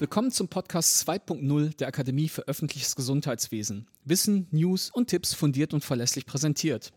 Willkommen 0.00 0.30
zum 0.30 0.48
Podcast 0.48 1.06
2.0 1.06 1.76
der 1.76 1.86
Akademie 1.86 2.30
für 2.30 2.48
öffentliches 2.48 2.96
Gesundheitswesen. 2.96 3.86
Wissen, 4.02 4.46
News 4.50 4.88
und 4.88 5.08
Tipps 5.10 5.34
fundiert 5.34 5.74
und 5.74 5.84
verlässlich 5.84 6.24
präsentiert. 6.24 6.94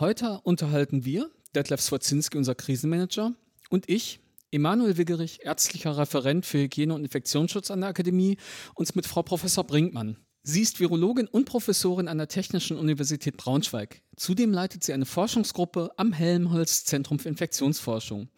Heute 0.00 0.40
unterhalten 0.42 1.04
wir, 1.04 1.30
Detlef 1.54 1.80
Swarzinski, 1.80 2.36
unser 2.36 2.56
Krisenmanager, 2.56 3.34
und 3.70 3.88
ich, 3.88 4.18
Emanuel 4.50 4.96
Wiggerich, 4.96 5.44
ärztlicher 5.44 5.96
Referent 5.96 6.44
für 6.44 6.58
Hygiene 6.58 6.92
und 6.92 7.04
Infektionsschutz 7.04 7.70
an 7.70 7.82
der 7.82 7.90
Akademie, 7.90 8.36
uns 8.74 8.96
mit 8.96 9.06
Frau 9.06 9.22
Professor 9.22 9.62
Brinkmann. 9.62 10.16
Sie 10.42 10.62
ist 10.62 10.80
Virologin 10.80 11.28
und 11.28 11.44
Professorin 11.44 12.08
an 12.08 12.18
der 12.18 12.26
Technischen 12.26 12.76
Universität 12.76 13.36
Braunschweig. 13.36 14.02
Zudem 14.16 14.52
leitet 14.52 14.82
sie 14.82 14.92
eine 14.92 15.06
Forschungsgruppe 15.06 15.92
am 15.98 16.12
Helmholtz 16.12 16.84
Zentrum 16.84 17.20
für 17.20 17.28
Infektionsforschung. 17.28 18.28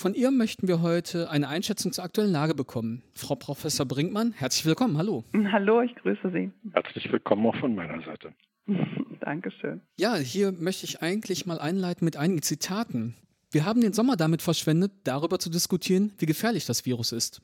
Von 0.00 0.14
ihr 0.14 0.30
möchten 0.30 0.66
wir 0.66 0.80
heute 0.80 1.28
eine 1.28 1.48
Einschätzung 1.48 1.92
zur 1.92 2.04
aktuellen 2.04 2.32
Lage 2.32 2.54
bekommen. 2.54 3.02
Frau 3.12 3.34
Professor 3.34 3.84
Brinkmann, 3.84 4.32
herzlich 4.32 4.64
willkommen. 4.64 4.96
Hallo. 4.96 5.24
Hallo, 5.52 5.82
ich 5.82 5.94
grüße 5.96 6.30
Sie. 6.32 6.50
Herzlich 6.72 7.12
willkommen 7.12 7.46
auch 7.46 7.56
von 7.56 7.74
meiner 7.74 8.02
Seite. 8.06 8.32
Dankeschön. 9.20 9.82
Ja, 9.98 10.14
hier 10.14 10.52
möchte 10.52 10.86
ich 10.86 11.02
eigentlich 11.02 11.44
mal 11.44 11.58
einleiten 11.58 12.06
mit 12.06 12.16
einigen 12.16 12.40
Zitaten. 12.40 13.14
Wir 13.50 13.66
haben 13.66 13.82
den 13.82 13.92
Sommer 13.92 14.16
damit 14.16 14.40
verschwendet, 14.40 14.90
darüber 15.04 15.38
zu 15.38 15.50
diskutieren, 15.50 16.14
wie 16.16 16.24
gefährlich 16.24 16.64
das 16.64 16.86
Virus 16.86 17.12
ist. 17.12 17.42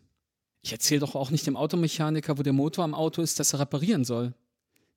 Ich 0.63 0.73
erzähle 0.73 1.01
doch 1.01 1.15
auch 1.15 1.31
nicht 1.31 1.47
dem 1.47 1.59
Automechaniker, 1.59 2.39
wo 2.39 2.43
der 2.43 2.55
Motor 2.55 2.85
am 2.85 2.95
Auto 2.95 3.21
ist, 3.21 3.39
dass 3.39 3.53
er 3.53 3.61
reparieren 3.61 4.05
soll. 4.05 4.33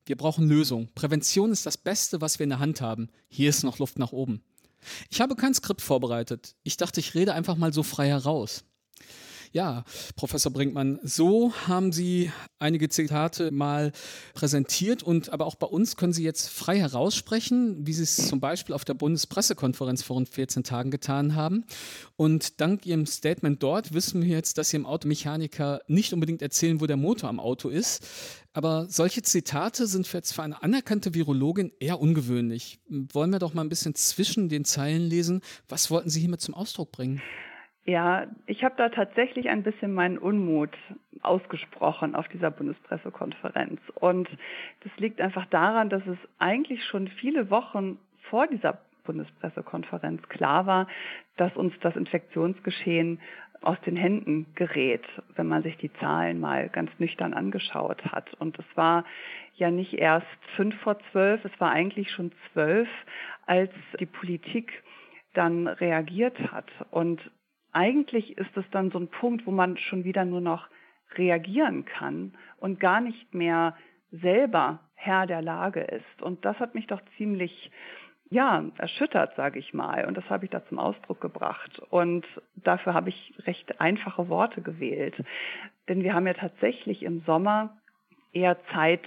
Wir 0.05 0.15
brauchen 0.15 0.47
Lösung. 0.47 0.87
Prävention 0.95 1.51
ist 1.51 1.65
das 1.65 1.77
Beste, 1.77 2.21
was 2.21 2.39
wir 2.39 2.45
in 2.45 2.51
der 2.51 2.59
Hand 2.59 2.79
haben. 2.79 3.09
Hier 3.27 3.49
ist 3.49 3.65
noch 3.65 3.79
Luft 3.79 3.99
nach 3.99 4.13
oben. 4.13 4.43
Ich 5.09 5.21
habe 5.21 5.35
kein 5.35 5.53
Skript 5.53 5.81
vorbereitet. 5.81 6.55
Ich 6.63 6.77
dachte, 6.77 6.99
ich 6.99 7.15
rede 7.15 7.33
einfach 7.33 7.55
mal 7.55 7.73
so 7.73 7.83
frei 7.83 8.07
heraus. 8.07 8.63
Ja, 9.51 9.83
Professor 10.15 10.53
Brinkmann, 10.53 10.99
so 11.01 11.51
haben 11.67 11.91
Sie 11.91 12.31
einige 12.59 12.87
Zitate 12.87 13.49
mal 13.49 13.91
präsentiert 14.35 15.01
und 15.01 15.33
aber 15.33 15.47
auch 15.47 15.55
bei 15.55 15.65
uns 15.65 15.97
können 15.97 16.13
Sie 16.13 16.23
jetzt 16.23 16.49
frei 16.49 16.77
heraussprechen, 16.77 17.87
wie 17.87 17.93
Sie 17.93 18.03
es 18.03 18.27
zum 18.27 18.39
Beispiel 18.39 18.75
auf 18.75 18.85
der 18.85 18.93
Bundespressekonferenz 18.93 20.03
vor 20.03 20.17
rund 20.17 20.29
14 20.29 20.63
Tagen 20.63 20.91
getan 20.91 21.33
haben. 21.33 21.65
Und 22.15 22.61
dank 22.61 22.85
Ihrem 22.85 23.07
Statement 23.07 23.63
dort 23.63 23.91
wissen 23.91 24.21
wir 24.21 24.29
jetzt, 24.29 24.59
dass 24.59 24.69
Sie 24.69 24.77
im 24.77 24.85
Automechaniker 24.85 25.81
nicht 25.87 26.13
unbedingt 26.13 26.43
erzählen, 26.43 26.79
wo 26.79 26.85
der 26.85 26.97
Motor 26.97 27.27
am 27.27 27.39
Auto 27.39 27.69
ist. 27.69 28.05
Aber 28.53 28.85
solche 28.87 29.23
Zitate 29.23 29.87
sind 29.87 30.11
jetzt 30.13 30.31
für 30.31 30.43
eine 30.43 30.61
anerkannte 30.61 31.15
Virologin 31.15 31.71
eher 31.79 31.99
ungewöhnlich. 31.99 32.81
Wollen 32.87 33.31
wir 33.31 33.39
doch 33.39 33.55
mal 33.55 33.63
ein 33.63 33.69
bisschen 33.69 33.95
zwischen 33.95 34.47
den 34.47 34.63
Zeilen 34.63 35.09
lesen. 35.09 35.41
Was 35.67 35.89
wollten 35.89 36.11
Sie 36.11 36.19
hiermit 36.19 36.41
zum 36.41 36.53
Ausdruck 36.53 36.91
bringen? 36.91 37.19
Ja, 37.89 38.27
ich 38.45 38.63
habe 38.63 38.75
da 38.77 38.89
tatsächlich 38.89 39.49
ein 39.49 39.63
bisschen 39.63 39.95
meinen 39.95 40.19
Unmut 40.19 40.69
ausgesprochen 41.23 42.13
auf 42.13 42.27
dieser 42.27 42.51
Bundespressekonferenz. 42.51 43.81
Und 43.95 44.29
das 44.83 44.91
liegt 44.97 45.19
einfach 45.19 45.47
daran, 45.47 45.89
dass 45.89 46.05
es 46.05 46.19
eigentlich 46.37 46.85
schon 46.85 47.07
viele 47.07 47.49
Wochen 47.49 47.97
vor 48.29 48.45
dieser 48.45 48.77
Bundespressekonferenz 49.05 50.21
klar 50.29 50.67
war, 50.67 50.87
dass 51.37 51.57
uns 51.57 51.73
das 51.81 51.95
Infektionsgeschehen 51.95 53.19
aus 53.61 53.81
den 53.81 53.95
Händen 53.95 54.45
gerät, 54.53 55.07
wenn 55.35 55.47
man 55.47 55.63
sich 55.63 55.75
die 55.77 55.91
Zahlen 55.93 56.39
mal 56.39 56.69
ganz 56.69 56.91
nüchtern 56.99 57.33
angeschaut 57.33 58.05
hat. 58.05 58.35
Und 58.35 58.59
es 58.59 58.65
war 58.75 59.03
ja 59.55 59.71
nicht 59.71 59.95
erst 59.95 60.27
fünf 60.55 60.79
vor 60.81 60.99
zwölf, 61.11 61.43
es 61.43 61.59
war 61.59 61.71
eigentlich 61.71 62.11
schon 62.11 62.33
zwölf, 62.53 62.87
als 63.47 63.71
die 63.99 64.05
Politik 64.05 64.83
dann 65.33 65.65
reagiert 65.65 66.37
hat. 66.51 66.69
Und 66.91 67.19
eigentlich 67.71 68.37
ist 68.37 68.55
es 68.55 68.65
dann 68.71 68.91
so 68.91 68.99
ein 68.99 69.07
Punkt, 69.07 69.45
wo 69.45 69.51
man 69.51 69.77
schon 69.77 70.03
wieder 70.03 70.25
nur 70.25 70.41
noch 70.41 70.67
reagieren 71.15 71.85
kann 71.85 72.33
und 72.57 72.79
gar 72.79 73.01
nicht 73.01 73.33
mehr 73.33 73.75
selber 74.11 74.79
Herr 74.95 75.27
der 75.27 75.41
Lage 75.41 75.81
ist. 75.81 76.21
Und 76.21 76.45
das 76.45 76.59
hat 76.59 76.75
mich 76.75 76.87
doch 76.87 77.01
ziemlich 77.17 77.71
ja, 78.29 78.63
erschüttert, 78.77 79.35
sage 79.35 79.57
ich 79.59 79.73
mal. 79.73 80.05
Und 80.05 80.15
das 80.15 80.29
habe 80.29 80.45
ich 80.45 80.51
da 80.51 80.63
zum 80.67 80.77
Ausdruck 80.77 81.19
gebracht. 81.19 81.79
Und 81.89 82.25
dafür 82.55 82.93
habe 82.93 83.09
ich 83.09 83.33
recht 83.45 83.81
einfache 83.81 84.29
Worte 84.29 84.61
gewählt. 84.61 85.15
Denn 85.87 86.03
wir 86.03 86.13
haben 86.13 86.27
ja 86.27 86.33
tatsächlich 86.33 87.01
im 87.03 87.21
Sommer 87.21 87.75
eher 88.31 88.57
Zeit 88.71 89.01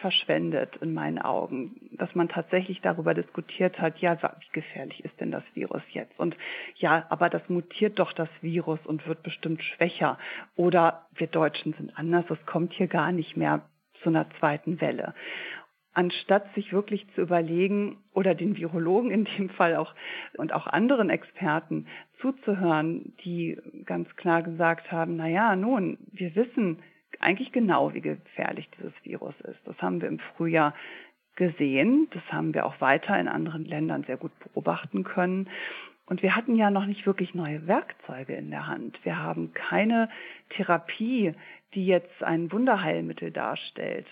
verschwendet 0.00 0.76
in 0.76 0.92
meinen 0.92 1.18
Augen, 1.18 1.90
dass 1.92 2.14
man 2.14 2.28
tatsächlich 2.28 2.80
darüber 2.80 3.14
diskutiert 3.14 3.80
hat, 3.80 3.98
ja, 3.98 4.16
wie 4.22 4.52
gefährlich 4.52 5.04
ist 5.04 5.18
denn 5.20 5.30
das 5.30 5.42
Virus 5.54 5.82
jetzt? 5.90 6.18
Und 6.18 6.36
ja, 6.76 7.06
aber 7.08 7.30
das 7.30 7.48
mutiert 7.48 7.98
doch 7.98 8.12
das 8.12 8.28
Virus 8.40 8.78
und 8.84 9.06
wird 9.06 9.22
bestimmt 9.22 9.62
schwächer. 9.62 10.18
Oder 10.56 11.06
wir 11.14 11.26
Deutschen 11.26 11.72
sind 11.74 11.96
anders, 11.96 12.24
es 12.30 12.44
kommt 12.46 12.74
hier 12.74 12.88
gar 12.88 13.12
nicht 13.12 13.36
mehr 13.36 13.62
zu 14.02 14.10
einer 14.10 14.28
zweiten 14.38 14.80
Welle. 14.80 15.14
Anstatt 15.94 16.54
sich 16.54 16.72
wirklich 16.72 17.06
zu 17.14 17.22
überlegen 17.22 17.98
oder 18.12 18.34
den 18.34 18.56
Virologen 18.56 19.10
in 19.10 19.24
dem 19.24 19.48
Fall 19.50 19.74
auch 19.74 19.94
und 20.36 20.52
auch 20.52 20.66
anderen 20.66 21.10
Experten 21.10 21.86
zuzuhören, 22.20 23.14
die 23.24 23.58
ganz 23.84 24.14
klar 24.16 24.42
gesagt 24.42 24.92
haben, 24.92 25.16
na 25.16 25.28
ja, 25.28 25.56
nun, 25.56 25.98
wir 26.12 26.36
wissen, 26.36 26.82
eigentlich 27.20 27.52
genau, 27.52 27.94
wie 27.94 28.00
gefährlich 28.00 28.68
dieses 28.78 28.92
Virus 29.02 29.34
ist. 29.42 29.60
Das 29.64 29.80
haben 29.80 30.00
wir 30.00 30.08
im 30.08 30.18
Frühjahr 30.36 30.74
gesehen. 31.36 32.08
Das 32.12 32.22
haben 32.32 32.52
wir 32.54 32.66
auch 32.66 32.80
weiter 32.80 33.18
in 33.18 33.28
anderen 33.28 33.64
Ländern 33.64 34.04
sehr 34.04 34.16
gut 34.16 34.32
beobachten 34.40 35.04
können. 35.04 35.48
Und 36.06 36.22
wir 36.22 36.34
hatten 36.34 36.56
ja 36.56 36.70
noch 36.70 36.86
nicht 36.86 37.06
wirklich 37.06 37.34
neue 37.34 37.66
Werkzeuge 37.66 38.34
in 38.34 38.50
der 38.50 38.66
Hand. 38.66 38.98
Wir 39.04 39.18
haben 39.18 39.52
keine 39.52 40.08
Therapie, 40.50 41.34
die 41.74 41.86
jetzt 41.86 42.22
ein 42.22 42.50
Wunderheilmittel 42.50 43.30
darstellt. 43.30 44.06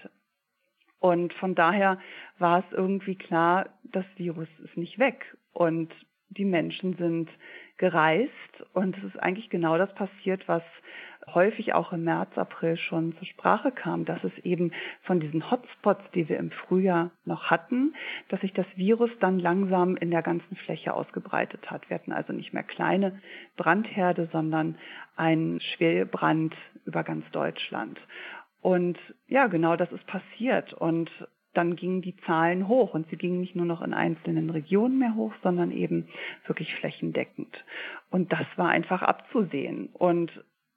Und 0.98 1.32
von 1.34 1.54
daher 1.54 1.98
war 2.38 2.60
es 2.60 2.76
irgendwie 2.76 3.16
klar, 3.16 3.70
das 3.84 4.04
Virus 4.16 4.48
ist 4.62 4.76
nicht 4.76 4.98
weg. 4.98 5.36
Und 5.52 5.92
die 6.28 6.44
Menschen 6.44 6.96
sind 6.96 7.30
gereist. 7.78 8.30
Und 8.72 8.96
es 8.98 9.04
ist 9.04 9.22
eigentlich 9.22 9.50
genau 9.50 9.78
das 9.78 9.92
passiert, 9.94 10.46
was 10.48 10.62
häufig 11.34 11.74
auch 11.74 11.92
im 11.92 12.04
März, 12.04 12.36
April 12.38 12.76
schon 12.76 13.16
zur 13.16 13.26
Sprache 13.26 13.72
kam, 13.72 14.04
dass 14.04 14.22
es 14.22 14.36
eben 14.44 14.72
von 15.02 15.20
diesen 15.20 15.50
Hotspots, 15.50 16.02
die 16.14 16.28
wir 16.28 16.38
im 16.38 16.50
Frühjahr 16.50 17.10
noch 17.24 17.50
hatten, 17.50 17.94
dass 18.28 18.40
sich 18.40 18.52
das 18.52 18.66
Virus 18.76 19.10
dann 19.20 19.38
langsam 19.38 19.96
in 19.96 20.10
der 20.10 20.22
ganzen 20.22 20.56
Fläche 20.56 20.94
ausgebreitet 20.94 21.70
hat. 21.70 21.88
Wir 21.90 21.96
hatten 21.96 22.12
also 22.12 22.32
nicht 22.32 22.52
mehr 22.52 22.62
kleine 22.62 23.20
Brandherde, 23.56 24.28
sondern 24.32 24.76
einen 25.16 25.60
Schwelbrand 25.60 26.54
über 26.84 27.02
ganz 27.02 27.28
Deutschland. 27.32 27.98
Und 28.62 28.98
ja, 29.28 29.46
genau 29.46 29.76
das 29.76 29.90
ist 29.92 30.06
passiert. 30.06 30.72
Und 30.72 31.10
dann 31.56 31.76
gingen 31.76 32.02
die 32.02 32.16
Zahlen 32.26 32.68
hoch 32.68 32.94
und 32.94 33.08
sie 33.08 33.16
gingen 33.16 33.40
nicht 33.40 33.56
nur 33.56 33.66
noch 33.66 33.82
in 33.82 33.94
einzelnen 33.94 34.50
Regionen 34.50 34.98
mehr 34.98 35.14
hoch, 35.14 35.32
sondern 35.42 35.70
eben 35.70 36.08
wirklich 36.46 36.74
flächendeckend. 36.76 37.64
Und 38.10 38.32
das 38.32 38.46
war 38.56 38.68
einfach 38.68 39.02
abzusehen. 39.02 39.88
Und 39.92 40.30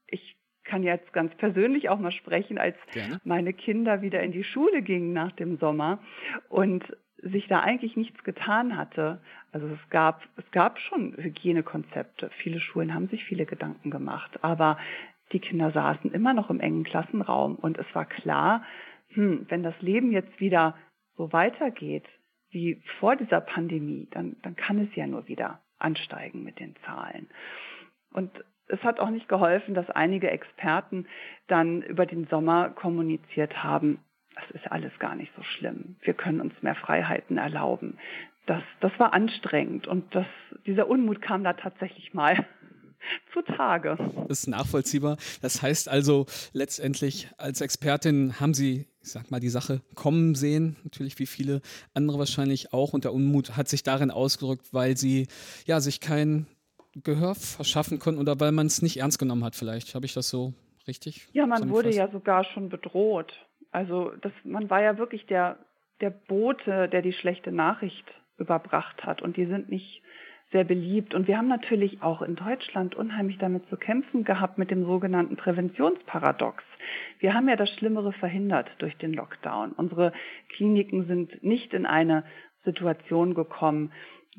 ich 0.07 0.37
kann 0.63 0.83
jetzt 0.83 1.11
ganz 1.13 1.33
persönlich 1.35 1.89
auch 1.89 1.99
mal 1.99 2.11
sprechen, 2.11 2.57
als 2.57 2.75
Gerne. 2.93 3.19
meine 3.23 3.53
Kinder 3.53 4.01
wieder 4.01 4.21
in 4.21 4.31
die 4.31 4.43
Schule 4.43 4.81
gingen 4.81 5.13
nach 5.13 5.31
dem 5.33 5.57
Sommer 5.57 5.99
und 6.47 6.85
sich 7.21 7.47
da 7.47 7.59
eigentlich 7.59 7.97
nichts 7.97 8.23
getan 8.23 8.77
hatte. 8.77 9.19
Also 9.51 9.67
es 9.67 9.89
gab, 9.89 10.23
es 10.37 10.49
gab 10.51 10.79
schon 10.79 11.15
Hygienekonzepte. 11.17 12.29
Viele 12.37 12.59
Schulen 12.59 12.93
haben 12.93 13.07
sich 13.09 13.25
viele 13.25 13.45
Gedanken 13.45 13.91
gemacht, 13.91 14.43
aber 14.43 14.77
die 15.31 15.39
Kinder 15.39 15.71
saßen 15.71 16.11
immer 16.11 16.33
noch 16.33 16.49
im 16.49 16.59
engen 16.59 16.83
Klassenraum 16.83 17.55
und 17.55 17.77
es 17.77 17.85
war 17.93 18.05
klar, 18.05 18.63
hm, 19.09 19.45
wenn 19.49 19.63
das 19.63 19.79
Leben 19.81 20.11
jetzt 20.11 20.39
wieder 20.39 20.75
so 21.17 21.31
weitergeht 21.33 22.05
wie 22.51 22.81
vor 22.99 23.15
dieser 23.15 23.41
Pandemie, 23.41 24.07
dann, 24.11 24.35
dann 24.41 24.55
kann 24.55 24.79
es 24.79 24.95
ja 24.95 25.05
nur 25.05 25.27
wieder 25.27 25.61
ansteigen 25.77 26.43
mit 26.43 26.59
den 26.59 26.75
Zahlen. 26.85 27.29
Und 28.11 28.31
es 28.67 28.81
hat 28.83 28.99
auch 28.99 29.09
nicht 29.09 29.27
geholfen, 29.27 29.73
dass 29.73 29.89
einige 29.89 30.29
Experten 30.29 31.07
dann 31.47 31.81
über 31.81 32.05
den 32.05 32.27
Sommer 32.27 32.69
kommuniziert 32.69 33.63
haben, 33.63 33.99
das 34.35 34.61
ist 34.61 34.71
alles 34.71 34.91
gar 34.99 35.15
nicht 35.15 35.31
so 35.35 35.43
schlimm. 35.43 35.95
Wir 36.01 36.13
können 36.13 36.39
uns 36.39 36.53
mehr 36.61 36.75
Freiheiten 36.75 37.37
erlauben. 37.37 37.97
Das, 38.45 38.63
das 38.79 38.91
war 38.97 39.13
anstrengend 39.13 39.87
und 39.87 40.15
das, 40.15 40.25
dieser 40.65 40.87
Unmut 40.87 41.21
kam 41.21 41.43
da 41.43 41.53
tatsächlich 41.53 42.13
mal 42.13 42.45
zutage. 43.33 43.97
Das 44.27 44.41
ist 44.41 44.47
nachvollziehbar. 44.47 45.17
Das 45.41 45.61
heißt 45.61 45.89
also, 45.89 46.25
letztendlich 46.53 47.29
als 47.37 47.61
Expertin 47.61 48.39
haben 48.39 48.53
Sie, 48.53 48.87
ich 49.09 49.13
sag 49.13 49.31
mal, 49.31 49.39
die 49.39 49.49
Sache 49.49 49.81
kommen 49.95 50.35
sehen, 50.35 50.75
natürlich 50.83 51.17
wie 51.17 51.25
viele 51.25 51.61
andere 51.95 52.19
wahrscheinlich 52.19 52.73
auch. 52.73 52.93
Und 52.93 53.05
der 53.05 53.13
Unmut 53.13 53.57
hat 53.57 53.67
sich 53.67 53.81
darin 53.81 54.11
ausgedrückt, 54.11 54.67
weil 54.71 54.97
Sie 54.97 55.27
ja 55.65 55.79
sich 55.79 55.99
kein 55.99 56.45
Gehör 57.03 57.33
verschaffen 57.33 57.97
konnten 57.97 58.19
oder 58.19 58.39
weil 58.39 58.51
man 58.51 58.67
es 58.67 58.83
nicht 58.83 58.97
ernst 58.97 59.17
genommen 59.17 59.43
hat, 59.43 59.55
vielleicht. 59.55 59.95
Habe 59.95 60.05
ich 60.05 60.13
das 60.13 60.29
so 60.29 60.53
richtig? 60.87 61.27
Ja, 61.33 61.47
man 61.47 61.69
wurde 61.69 61.91
ja 61.91 62.09
sogar 62.11 62.43
schon 62.43 62.69
bedroht. 62.69 63.33
Also 63.71 64.11
das, 64.21 64.31
man 64.43 64.69
war 64.69 64.83
ja 64.83 64.99
wirklich 64.99 65.25
der, 65.25 65.57
der 66.01 66.11
Bote, 66.11 66.87
der 66.87 67.01
die 67.01 67.13
schlechte 67.13 67.51
Nachricht 67.51 68.05
überbracht 68.37 69.03
hat. 69.03 69.23
Und 69.23 69.37
die 69.37 69.47
sind 69.47 69.69
nicht 69.69 70.03
sehr 70.51 70.63
beliebt. 70.63 71.13
Und 71.13 71.27
wir 71.27 71.37
haben 71.37 71.47
natürlich 71.47 72.01
auch 72.01 72.21
in 72.21 72.35
Deutschland 72.35 72.95
unheimlich 72.95 73.37
damit 73.37 73.67
zu 73.69 73.77
kämpfen 73.77 74.23
gehabt 74.23 74.57
mit 74.57 74.71
dem 74.71 74.85
sogenannten 74.85 75.35
Präventionsparadox. 75.35 76.63
Wir 77.19 77.33
haben 77.33 77.47
ja 77.47 77.55
das 77.55 77.69
Schlimmere 77.71 78.13
verhindert 78.13 78.69
durch 78.79 78.97
den 78.97 79.13
Lockdown. 79.13 79.73
Unsere 79.73 80.13
Kliniken 80.49 81.05
sind 81.05 81.43
nicht 81.43 81.73
in 81.73 81.85
eine 81.85 82.23
Situation 82.63 83.35
gekommen, 83.35 83.91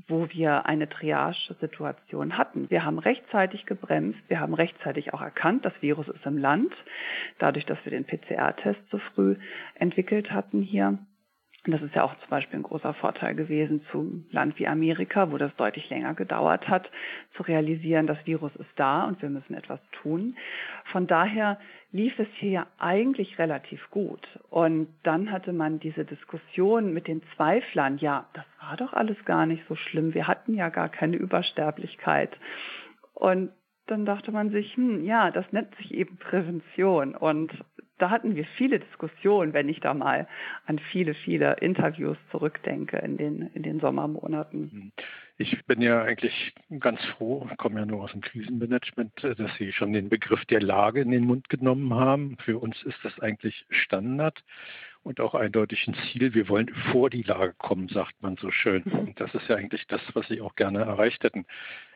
wo 0.08 0.28
wir 0.30 0.66
eine 0.66 0.88
Triage-Situation 0.88 2.38
hatten. 2.38 2.70
Wir 2.70 2.84
haben 2.84 2.98
rechtzeitig 2.98 3.66
gebremst, 3.66 4.18
wir 4.28 4.40
haben 4.40 4.54
rechtzeitig 4.54 5.12
auch 5.12 5.20
erkannt, 5.20 5.64
das 5.64 5.74
Virus 5.80 6.08
ist 6.08 6.24
im 6.24 6.38
Land, 6.38 6.72
dadurch, 7.38 7.66
dass 7.66 7.78
wir 7.84 7.90
den 7.90 8.06
PCR-Test 8.06 8.80
so 8.90 8.98
früh 9.14 9.36
entwickelt 9.74 10.30
hatten 10.32 10.62
hier. 10.62 10.98
Das 11.66 11.82
ist 11.82 11.94
ja 11.94 12.04
auch 12.04 12.18
zum 12.20 12.30
Beispiel 12.30 12.58
ein 12.58 12.62
großer 12.62 12.94
Vorteil 12.94 13.34
gewesen 13.34 13.82
zum 13.90 14.24
Land 14.30 14.58
wie 14.58 14.66
Amerika, 14.66 15.30
wo 15.30 15.36
das 15.36 15.54
deutlich 15.56 15.90
länger 15.90 16.14
gedauert 16.14 16.68
hat, 16.68 16.90
zu 17.36 17.42
realisieren, 17.42 18.06
das 18.06 18.18
Virus 18.24 18.54
ist 18.56 18.70
da 18.76 19.04
und 19.04 19.20
wir 19.20 19.28
müssen 19.28 19.52
etwas 19.52 19.80
tun. 20.00 20.36
Von 20.86 21.06
daher 21.06 21.58
lief 21.92 22.18
es 22.18 22.28
hier 22.36 22.50
ja 22.50 22.66
eigentlich 22.78 23.38
relativ 23.38 23.90
gut. 23.90 24.26
Und 24.48 24.88
dann 25.02 25.30
hatte 25.30 25.52
man 25.52 25.80
diese 25.80 26.06
Diskussion 26.06 26.94
mit 26.94 27.06
den 27.06 27.22
Zweiflern, 27.36 27.98
ja, 27.98 28.26
das 28.32 28.44
war 28.62 28.78
doch 28.78 28.94
alles 28.94 29.22
gar 29.26 29.44
nicht 29.44 29.62
so 29.68 29.74
schlimm, 29.74 30.14
wir 30.14 30.26
hatten 30.26 30.54
ja 30.54 30.70
gar 30.70 30.88
keine 30.88 31.16
Übersterblichkeit. 31.16 32.30
Und 33.12 33.50
dann 33.90 34.06
dachte 34.06 34.30
man 34.30 34.50
sich, 34.50 34.76
hm, 34.76 35.04
ja, 35.04 35.30
das 35.30 35.44
nennt 35.52 35.74
sich 35.76 35.92
eben 35.92 36.16
Prävention. 36.16 37.16
Und 37.16 37.52
da 38.00 38.10
hatten 38.10 38.34
wir 38.34 38.44
viele 38.56 38.80
Diskussionen, 38.80 39.52
wenn 39.52 39.68
ich 39.68 39.80
da 39.80 39.94
mal 39.94 40.26
an 40.66 40.78
viele, 40.78 41.14
viele 41.14 41.54
Interviews 41.60 42.16
zurückdenke 42.30 42.98
in 42.98 43.16
den, 43.16 43.50
in 43.54 43.62
den 43.62 43.80
Sommermonaten. 43.80 44.70
Hm. 44.70 44.92
Ich 45.36 45.64
bin 45.64 45.80
ja 45.80 46.02
eigentlich 46.02 46.52
ganz 46.80 47.02
froh, 47.16 47.48
komme 47.56 47.80
ja 47.80 47.86
nur 47.86 48.02
aus 48.02 48.12
dem 48.12 48.20
Krisenmanagement, 48.20 49.12
dass 49.22 49.56
Sie 49.56 49.72
schon 49.72 49.94
den 49.94 50.10
Begriff 50.10 50.44
der 50.44 50.60
Lage 50.60 51.00
in 51.00 51.10
den 51.10 51.24
Mund 51.24 51.48
genommen 51.48 51.94
haben. 51.94 52.36
Für 52.44 52.58
uns 52.58 52.82
ist 52.82 52.98
das 53.02 53.18
eigentlich 53.20 53.64
Standard 53.70 54.44
und 55.02 55.20
auch 55.20 55.34
eindeutig 55.34 55.86
ein 55.86 55.94
Ziel. 55.94 56.34
Wir 56.34 56.48
wollen 56.48 56.68
vor 56.92 57.10
die 57.10 57.22
Lage 57.22 57.54
kommen, 57.58 57.88
sagt 57.88 58.22
man 58.22 58.36
so 58.36 58.50
schön. 58.50 58.82
Mhm. 58.84 58.98
Und 58.98 59.20
das 59.20 59.34
ist 59.34 59.48
ja 59.48 59.56
eigentlich 59.56 59.86
das, 59.86 60.00
was 60.14 60.28
Sie 60.28 60.40
auch 60.40 60.54
gerne 60.54 60.80
erreicht 60.80 61.24
hätten. 61.24 61.46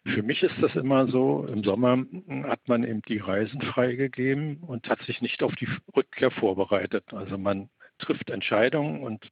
Für 0.04 0.22
mich 0.22 0.42
ist 0.42 0.56
das 0.60 0.74
immer 0.74 1.06
so, 1.08 1.46
im 1.46 1.64
Sommer 1.64 2.04
hat 2.44 2.66
man 2.68 2.84
eben 2.84 3.02
die 3.02 3.18
Reisen 3.18 3.60
freigegeben 3.60 4.58
und 4.58 4.88
hat 4.88 5.02
sich 5.02 5.20
nicht 5.20 5.42
auf 5.42 5.54
die 5.56 5.68
Rückkehr 5.94 6.30
vorbereitet. 6.30 7.04
Also 7.12 7.38
man 7.38 7.68
trifft 7.98 8.30
Entscheidungen 8.30 9.02
und 9.02 9.30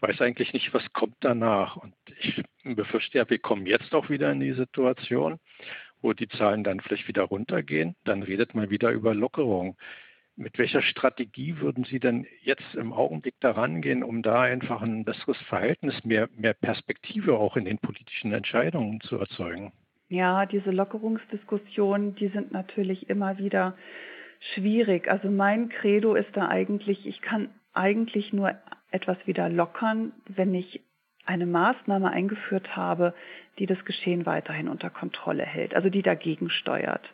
weiß 0.00 0.20
eigentlich 0.20 0.52
nicht, 0.52 0.72
was 0.72 0.92
kommt 0.92 1.16
danach. 1.20 1.76
Und 1.76 1.94
ich 2.18 2.42
befürchte 2.64 3.18
ja, 3.18 3.28
wir 3.28 3.38
kommen 3.38 3.66
jetzt 3.66 3.94
auch 3.94 4.08
wieder 4.08 4.32
in 4.32 4.40
die 4.40 4.52
Situation, 4.52 5.38
wo 6.00 6.12
die 6.12 6.28
Zahlen 6.28 6.64
dann 6.64 6.80
vielleicht 6.80 7.08
wieder 7.08 7.22
runtergehen. 7.22 7.94
Dann 8.04 8.22
redet 8.22 8.54
man 8.54 8.70
wieder 8.70 8.90
über 8.90 9.14
Lockerung. 9.14 9.76
Mit 10.40 10.58
welcher 10.58 10.80
Strategie 10.80 11.58
würden 11.58 11.84
Sie 11.84 12.00
denn 12.00 12.26
jetzt 12.40 12.74
im 12.74 12.94
Augenblick 12.94 13.38
daran 13.40 13.82
gehen, 13.82 14.02
um 14.02 14.22
da 14.22 14.40
einfach 14.40 14.80
ein 14.80 15.04
besseres 15.04 15.36
Verhältnis, 15.42 16.02
mehr, 16.02 16.30
mehr 16.34 16.54
Perspektive 16.54 17.36
auch 17.36 17.58
in 17.58 17.66
den 17.66 17.76
politischen 17.76 18.32
Entscheidungen 18.32 19.02
zu 19.02 19.18
erzeugen? 19.18 19.70
Ja, 20.08 20.46
diese 20.46 20.70
Lockerungsdiskussionen, 20.70 22.14
die 22.14 22.28
sind 22.28 22.52
natürlich 22.52 23.10
immer 23.10 23.36
wieder 23.36 23.76
schwierig. 24.54 25.10
Also 25.10 25.30
mein 25.30 25.68
Credo 25.68 26.14
ist 26.14 26.34
da 26.34 26.48
eigentlich, 26.48 27.04
ich 27.04 27.20
kann 27.20 27.50
eigentlich 27.74 28.32
nur 28.32 28.54
etwas 28.90 29.18
wieder 29.26 29.50
lockern, 29.50 30.12
wenn 30.26 30.54
ich 30.54 30.80
eine 31.26 31.44
Maßnahme 31.44 32.10
eingeführt 32.10 32.74
habe, 32.74 33.12
die 33.58 33.66
das 33.66 33.84
Geschehen 33.84 34.24
weiterhin 34.24 34.68
unter 34.68 34.88
Kontrolle 34.88 35.44
hält, 35.44 35.74
also 35.74 35.90
die 35.90 36.02
dagegen 36.02 36.48
steuert. 36.48 37.06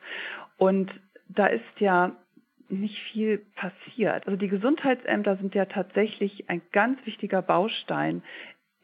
Und 0.58 0.92
da 1.28 1.48
ist 1.48 1.80
ja 1.80 2.14
nicht 2.68 2.98
viel 3.12 3.38
passiert. 3.54 4.26
Also 4.26 4.36
die 4.36 4.48
Gesundheitsämter 4.48 5.36
sind 5.36 5.54
ja 5.54 5.66
tatsächlich 5.66 6.48
ein 6.48 6.62
ganz 6.72 7.04
wichtiger 7.06 7.42
Baustein 7.42 8.22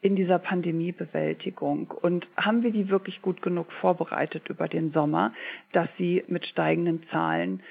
in 0.01 0.15
dieser 0.15 0.39
Pandemiebewältigung. 0.39 1.91
Und 1.91 2.27
haben 2.35 2.63
wir 2.63 2.71
die 2.71 2.89
wirklich 2.89 3.21
gut 3.21 3.41
genug 3.41 3.71
vorbereitet 3.73 4.49
über 4.49 4.67
den 4.67 4.91
Sommer, 4.91 5.33
dass 5.71 5.87
sie 5.97 6.23
mit 6.27 6.45
steigenden 6.45 7.03
Zahlen 7.09 7.63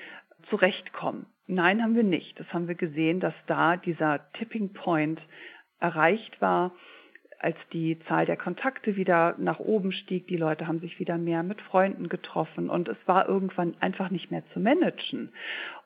zurechtkommen? 0.48 1.26
Nein, 1.46 1.82
haben 1.82 1.94
wir 1.94 2.04
nicht. 2.04 2.38
Das 2.40 2.50
haben 2.52 2.68
wir 2.68 2.74
gesehen, 2.74 3.20
dass 3.20 3.34
da 3.46 3.76
dieser 3.76 4.20
Tipping 4.32 4.72
Point 4.72 5.20
erreicht 5.80 6.40
war 6.40 6.72
als 7.42 7.56
die 7.72 7.98
Zahl 8.06 8.24
der 8.24 8.36
Kontakte 8.36 8.94
wieder 8.94 9.34
nach 9.36 9.58
oben 9.58 9.90
stieg, 9.90 10.28
die 10.28 10.36
Leute 10.36 10.68
haben 10.68 10.78
sich 10.78 11.00
wieder 11.00 11.18
mehr 11.18 11.42
mit 11.42 11.60
Freunden 11.60 12.08
getroffen 12.08 12.70
und 12.70 12.88
es 12.88 12.96
war 13.06 13.28
irgendwann 13.28 13.74
einfach 13.80 14.10
nicht 14.10 14.30
mehr 14.30 14.44
zu 14.52 14.60
managen. 14.60 15.32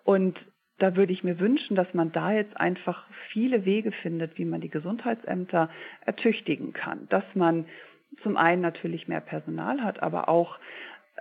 Und 0.07 0.39
da 0.79 0.95
würde 0.95 1.13
ich 1.13 1.25
mir 1.25 1.41
wünschen, 1.41 1.75
dass 1.75 1.93
man 1.93 2.13
da 2.13 2.31
jetzt 2.31 2.57
einfach 2.57 3.05
viele 3.33 3.65
Wege 3.65 3.91
findet, 3.91 4.39
wie 4.39 4.45
man 4.45 4.61
die 4.61 4.71
Gesundheitsämter 4.71 5.69
ertüchtigen 6.05 6.73
kann. 6.73 7.09
Dass 7.09 7.25
man 7.35 7.67
zum 8.23 8.37
einen 8.37 8.63
natürlich 8.63 9.09
mehr 9.09 9.21
Personal 9.21 9.83
hat, 9.83 10.03
aber 10.03 10.29
auch 10.29 10.61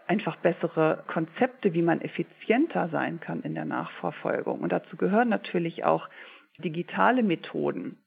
einfach 0.05 0.35
bessere 0.35 1.03
Konzepte, 1.07 1.73
wie 1.73 1.81
man 1.81 1.99
effizienter 2.01 2.89
sein 2.89 3.19
kann 3.19 3.41
in 3.41 3.55
der 3.55 3.65
Nachverfolgung. 3.65 4.59
Und 4.59 4.71
dazu 4.71 4.97
gehören 4.97 5.29
natürlich 5.29 5.83
auch 5.83 6.07
digitale 6.59 7.23
Methoden. 7.23 7.97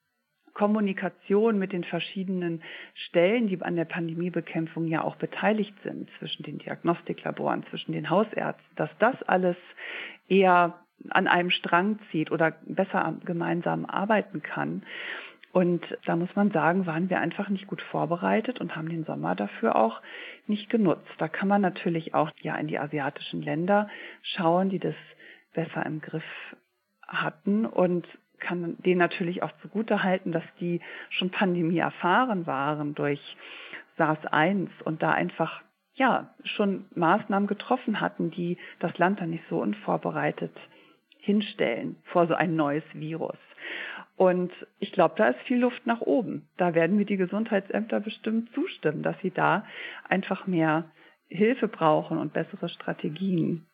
Kommunikation 0.58 1.56
mit 1.56 1.72
den 1.72 1.84
verschiedenen 1.84 2.62
Stellen, 2.94 3.46
die 3.46 3.62
an 3.62 3.76
der 3.76 3.84
Pandemiebekämpfung 3.84 4.88
ja 4.88 5.04
auch 5.04 5.14
beteiligt 5.14 5.74
sind, 5.84 6.10
zwischen 6.18 6.42
den 6.42 6.58
Diagnostiklaboren, 6.58 7.64
zwischen 7.70 7.92
den 7.92 8.10
Hausärzten, 8.10 8.66
dass 8.74 8.90
das 8.98 9.22
alles 9.22 9.56
eher 10.28 10.80
an 11.10 11.28
einem 11.28 11.50
Strang 11.50 12.00
zieht 12.10 12.32
oder 12.32 12.56
besser 12.66 13.14
gemeinsam 13.24 13.86
arbeiten 13.86 14.42
kann. 14.42 14.82
Und 15.52 15.82
da 16.06 16.16
muss 16.16 16.34
man 16.34 16.50
sagen, 16.50 16.86
waren 16.86 17.08
wir 17.08 17.20
einfach 17.20 17.48
nicht 17.50 17.68
gut 17.68 17.80
vorbereitet 17.80 18.60
und 18.60 18.74
haben 18.74 18.88
den 18.88 19.04
Sommer 19.04 19.36
dafür 19.36 19.76
auch 19.76 20.02
nicht 20.48 20.68
genutzt. 20.70 21.08
Da 21.18 21.28
kann 21.28 21.46
man 21.46 21.62
natürlich 21.62 22.14
auch 22.14 22.32
ja 22.42 22.56
in 22.56 22.66
die 22.66 22.80
asiatischen 22.80 23.42
Länder 23.42 23.88
schauen, 24.22 24.70
die 24.70 24.80
das 24.80 24.96
besser 25.54 25.86
im 25.86 26.00
Griff 26.00 26.24
hatten 27.06 27.64
und 27.64 28.08
kann 28.38 28.76
denen 28.84 28.98
natürlich 28.98 29.42
auch 29.42 29.52
zugute 29.62 30.02
halten, 30.02 30.32
dass 30.32 30.44
die 30.60 30.80
schon 31.10 31.30
Pandemie 31.30 31.78
erfahren 31.78 32.46
waren 32.46 32.94
durch 32.94 33.20
SARS-1 33.96 34.68
und 34.84 35.02
da 35.02 35.12
einfach 35.12 35.62
ja 35.94 36.34
schon 36.44 36.86
Maßnahmen 36.94 37.48
getroffen 37.48 38.00
hatten, 38.00 38.30
die 38.30 38.56
das 38.78 38.96
Land 38.98 39.20
dann 39.20 39.30
nicht 39.30 39.44
so 39.50 39.60
unvorbereitet 39.60 40.52
hinstellen 41.18 41.96
vor 42.04 42.26
so 42.26 42.34
ein 42.34 42.56
neues 42.56 42.84
Virus. 42.94 43.36
Und 44.16 44.50
ich 44.80 44.92
glaube, 44.92 45.14
da 45.16 45.28
ist 45.28 45.40
viel 45.46 45.58
Luft 45.58 45.86
nach 45.86 46.00
oben. 46.00 46.48
Da 46.56 46.74
werden 46.74 46.96
mir 46.96 47.04
die 47.04 47.16
Gesundheitsämter 47.16 48.00
bestimmt 48.00 48.50
zustimmen, 48.54 49.02
dass 49.02 49.16
sie 49.22 49.30
da 49.30 49.64
einfach 50.08 50.46
mehr 50.46 50.90
Hilfe 51.28 51.68
brauchen 51.68 52.18
und 52.18 52.32
bessere 52.32 52.68
Strategien, 52.68 53.66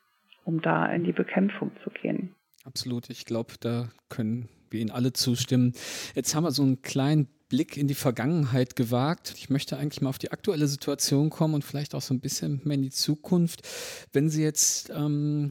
um 0.45 0.61
da 0.61 0.87
in 0.87 1.05
die 1.05 1.13
Bekämpfung 1.13 1.71
zu 1.83 1.91
gehen. 1.91 2.35
Absolut. 2.65 3.09
Ich 3.09 3.25
glaube, 3.25 3.55
da 3.61 3.89
können 4.09 4.49
wir 4.75 4.81
Ihnen 4.81 4.91
alle 4.91 5.15
zustimmen. 5.15 5.73
Jetzt 6.15 6.35
haben 6.35 6.45
wir 6.45 6.51
so 6.51 6.63
einen 6.63 6.83
kleinen 6.83 7.29
Blick 7.49 7.77
in 7.77 7.89
die 7.89 7.95
Vergangenheit 7.95 8.77
gewagt. 8.77 9.35
Ich 9.37 9.49
möchte 9.49 9.79
eigentlich 9.79 10.03
mal 10.03 10.11
auf 10.11 10.19
die 10.19 10.33
aktuelle 10.33 10.67
Situation 10.67 11.31
kommen 11.31 11.55
und 11.55 11.65
vielleicht 11.65 11.95
auch 11.95 12.03
so 12.03 12.13
ein 12.13 12.21
bisschen 12.21 12.61
mehr 12.65 12.75
in 12.75 12.83
die 12.83 12.91
Zukunft. 12.91 13.63
Wenn 14.13 14.29
Sie 14.29 14.43
jetzt 14.43 14.91
ähm, 14.95 15.51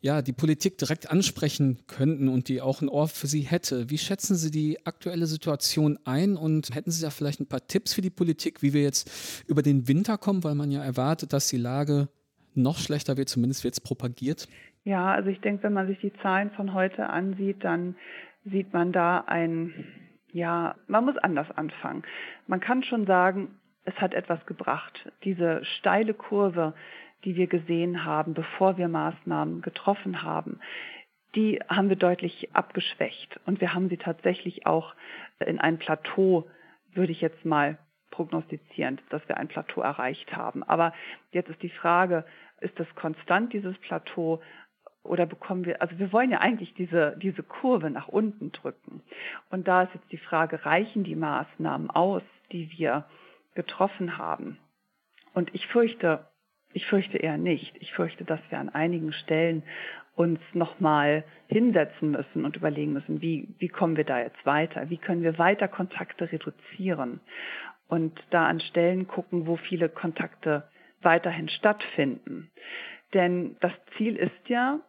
ja, 0.00 0.22
die 0.22 0.32
Politik 0.32 0.78
direkt 0.78 1.10
ansprechen 1.10 1.78
könnten 1.86 2.28
und 2.28 2.48
die 2.48 2.60
auch 2.60 2.82
ein 2.82 2.88
Ohr 2.88 3.08
für 3.08 3.26
Sie 3.26 3.40
hätte, 3.40 3.90
wie 3.90 3.98
schätzen 3.98 4.36
Sie 4.36 4.50
die 4.50 4.86
aktuelle 4.86 5.26
Situation 5.26 5.98
ein 6.04 6.36
und 6.36 6.74
hätten 6.74 6.90
Sie 6.90 7.02
da 7.02 7.10
vielleicht 7.10 7.40
ein 7.40 7.48
paar 7.48 7.66
Tipps 7.66 7.94
für 7.94 8.02
die 8.02 8.10
Politik, 8.10 8.62
wie 8.62 8.72
wir 8.72 8.82
jetzt 8.82 9.44
über 9.48 9.62
den 9.62 9.88
Winter 9.88 10.18
kommen, 10.18 10.44
weil 10.44 10.54
man 10.54 10.70
ja 10.70 10.84
erwartet, 10.84 11.32
dass 11.32 11.48
die 11.48 11.56
Lage 11.56 12.08
noch 12.54 12.78
schlechter 12.78 13.16
wird, 13.16 13.28
zumindest 13.28 13.64
wird 13.64 13.74
es 13.74 13.80
propagiert? 13.80 14.48
Ja, 14.84 15.12
also 15.12 15.30
ich 15.30 15.40
denke, 15.40 15.64
wenn 15.64 15.72
man 15.72 15.86
sich 15.86 15.98
die 16.00 16.12
Zahlen 16.22 16.50
von 16.52 16.74
heute 16.74 17.08
ansieht, 17.08 17.62
dann 17.64 17.96
sieht 18.44 18.72
man 18.72 18.92
da 18.92 19.24
ein, 19.26 19.84
ja, 20.32 20.74
man 20.86 21.04
muss 21.04 21.16
anders 21.18 21.50
anfangen. 21.50 22.02
Man 22.46 22.60
kann 22.60 22.82
schon 22.82 23.06
sagen, 23.06 23.58
es 23.84 23.94
hat 24.00 24.14
etwas 24.14 24.44
gebracht. 24.46 25.10
Diese 25.24 25.64
steile 25.64 26.14
Kurve, 26.14 26.74
die 27.24 27.36
wir 27.36 27.46
gesehen 27.46 28.04
haben, 28.04 28.34
bevor 28.34 28.76
wir 28.78 28.88
Maßnahmen 28.88 29.62
getroffen 29.62 30.22
haben, 30.22 30.60
die 31.34 31.60
haben 31.68 31.88
wir 31.88 31.96
deutlich 31.96 32.54
abgeschwächt. 32.54 33.40
Und 33.46 33.60
wir 33.60 33.74
haben 33.74 33.88
sie 33.88 33.96
tatsächlich 33.96 34.66
auch 34.66 34.94
in 35.44 35.58
ein 35.58 35.78
Plateau, 35.78 36.48
würde 36.94 37.12
ich 37.12 37.20
jetzt 37.20 37.44
mal 37.44 37.78
prognostizieren, 38.10 39.00
dass 39.10 39.26
wir 39.28 39.36
ein 39.36 39.48
Plateau 39.48 39.82
erreicht 39.82 40.34
haben. 40.34 40.62
Aber 40.62 40.92
jetzt 41.30 41.50
ist 41.50 41.62
die 41.62 41.68
Frage, 41.68 42.24
ist 42.60 42.78
das 42.78 42.92
konstant, 42.94 43.52
dieses 43.52 43.76
Plateau? 43.78 44.40
Oder 45.08 45.26
bekommen 45.26 45.64
wir, 45.64 45.82
also 45.82 45.98
wir 45.98 46.12
wollen 46.12 46.30
ja 46.30 46.38
eigentlich 46.38 46.74
diese, 46.74 47.16
diese 47.20 47.42
Kurve 47.42 47.90
nach 47.90 48.08
unten 48.08 48.52
drücken. 48.52 49.02
Und 49.50 49.68
da 49.68 49.82
ist 49.82 49.94
jetzt 49.94 50.12
die 50.12 50.18
Frage, 50.18 50.64
reichen 50.64 51.04
die 51.04 51.16
Maßnahmen 51.16 51.90
aus, 51.90 52.22
die 52.52 52.70
wir 52.76 53.04
getroffen 53.54 54.18
haben? 54.18 54.58
Und 55.34 55.54
ich 55.54 55.66
fürchte, 55.66 56.26
ich 56.72 56.86
fürchte 56.86 57.18
eher 57.18 57.38
nicht. 57.38 57.76
Ich 57.80 57.92
fürchte, 57.92 58.24
dass 58.24 58.40
wir 58.50 58.58
an 58.58 58.68
einigen 58.68 59.12
Stellen 59.12 59.62
uns 60.14 60.40
nochmal 60.52 61.24
hinsetzen 61.46 62.10
müssen 62.10 62.44
und 62.44 62.56
überlegen 62.56 62.92
müssen, 62.92 63.20
wie, 63.22 63.54
wie 63.58 63.68
kommen 63.68 63.96
wir 63.96 64.04
da 64.04 64.18
jetzt 64.20 64.44
weiter? 64.44 64.90
Wie 64.90 64.96
können 64.96 65.22
wir 65.22 65.38
weiter 65.38 65.68
Kontakte 65.68 66.30
reduzieren? 66.30 67.20
Und 67.86 68.20
da 68.30 68.46
an 68.46 68.60
Stellen 68.60 69.06
gucken, 69.06 69.46
wo 69.46 69.56
viele 69.56 69.88
Kontakte 69.88 70.68
weiterhin 71.02 71.48
stattfinden. 71.48 72.50
Denn 73.14 73.56
das 73.60 73.72
Ziel 73.96 74.16
ist 74.16 74.48
ja, 74.48 74.80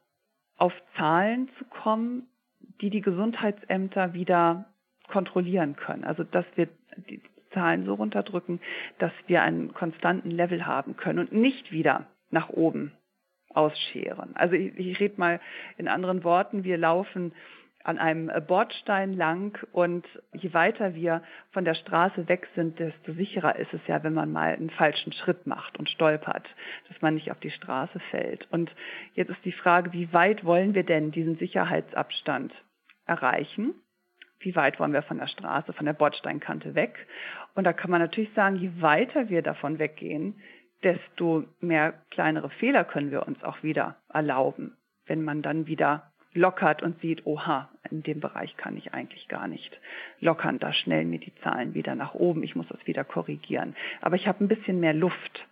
auf 0.60 0.74
Zahlen 0.98 1.50
zu 1.58 1.66
kommen, 1.66 2.28
die 2.82 2.90
die 2.90 3.02
Gesundheitsämter 3.02 4.14
wieder 4.14 4.66
kontrollieren 5.08 5.76
können. 5.76 6.04
Also 6.04 6.24
dass 6.24 6.46
wir 6.56 6.68
die 7.10 7.22
Zahlen 7.54 7.86
so 7.86 7.96
runterdrücken, 7.96 8.60
dass 9.00 9.12
wir 9.28 9.42
einen 9.42 9.74
konstanten 9.74 10.30
Level 10.30 10.66
haben 10.66 10.96
können 10.98 11.20
und 11.20 11.32
nicht 11.32 11.72
wieder 11.72 12.06
nach 12.30 12.50
oben 12.50 12.92
ausscheren. 13.50 14.36
Also 14.36 14.56
ich, 14.56 14.78
ich 14.78 15.00
rede 15.00 15.16
mal 15.18 15.40
in 15.78 15.88
anderen 15.88 16.24
Worten, 16.24 16.64
wir 16.64 16.78
laufen 16.78 17.32
an 17.90 17.98
einem 17.98 18.32
Bordstein 18.46 19.14
lang 19.14 19.58
und 19.72 20.06
je 20.34 20.54
weiter 20.54 20.94
wir 20.94 21.24
von 21.50 21.66
der 21.66 21.74
Straße 21.74 22.28
weg 22.28 22.48
sind, 22.54 22.78
desto 22.78 23.14
sicherer 23.14 23.56
ist 23.56 23.74
es 23.74 23.82
ja, 23.88 24.04
wenn 24.04 24.14
man 24.14 24.32
mal 24.32 24.54
einen 24.54 24.70
falschen 24.70 25.12
Schritt 25.12 25.48
macht 25.48 25.80
und 25.80 25.90
stolpert, 25.90 26.48
dass 26.88 27.02
man 27.02 27.16
nicht 27.16 27.32
auf 27.32 27.40
die 27.40 27.50
Straße 27.50 28.00
fällt. 28.12 28.48
Und 28.52 28.72
jetzt 29.16 29.32
ist 29.32 29.44
die 29.44 29.52
Frage, 29.52 29.92
wie 29.92 30.14
weit 30.14 30.46
wollen 30.46 30.76
wir 30.76 30.84
denn 30.84 31.10
diesen 31.10 31.38
Sicherheitsabstand 31.38 32.54
erreichen? 33.08 33.74
Wie 34.40 34.56
weit 34.56 34.80
wollen 34.80 34.94
wir 34.94 35.02
von 35.02 35.18
der 35.18 35.28
Straße, 35.28 35.74
von 35.74 35.88
der 35.88 35.94
Bordsteinkante 35.94 36.76
weg? 36.76 37.08
Und 37.56 37.64
da 37.64 37.74
kann 37.74 37.90
man 37.90 38.02
natürlich 38.02 38.32
sagen, 38.36 38.58
je 38.58 38.70
weiter 38.82 39.30
wir 39.30 39.42
davon 39.42 39.80
weggehen, 39.80 40.36
desto 40.84 41.46
mehr 41.60 41.94
kleinere 42.12 42.52
Fehler 42.52 42.84
können 42.84 43.10
wir 43.10 43.26
uns 43.26 43.44
auch 43.44 43.64
wieder 43.64 43.96
erlauben, 44.14 44.78
wenn 45.08 45.24
man 45.24 45.42
dann 45.42 45.66
wieder 45.66 46.09
lockert 46.34 46.84
und 46.84 47.00
sieht, 47.02 47.26
oha, 47.26 47.70
in 47.90 48.04
dem 48.04 48.20
Bereich 48.20 48.56
kann 48.58 48.78
ich 48.78 48.94
eigentlich 48.94 49.28
gar 49.28 49.48
nicht 49.48 49.80
lockern, 50.20 50.60
da 50.60 50.74
schnellen 50.74 51.10
mir 51.10 51.20
die 51.20 51.34
Zahlen 51.44 51.74
wieder 51.74 51.96
nach 51.96 52.14
oben, 52.14 52.44
ich 52.44 52.56
muss 52.56 52.68
das 52.68 52.86
wieder 52.86 53.04
korrigieren. 53.04 53.76
Aber 54.02 54.16
ich 54.16 54.28
habe 54.28 54.44
ein 54.44 54.48
bisschen 54.48 54.80
mehr 54.80 54.94
Luft. 54.94 55.48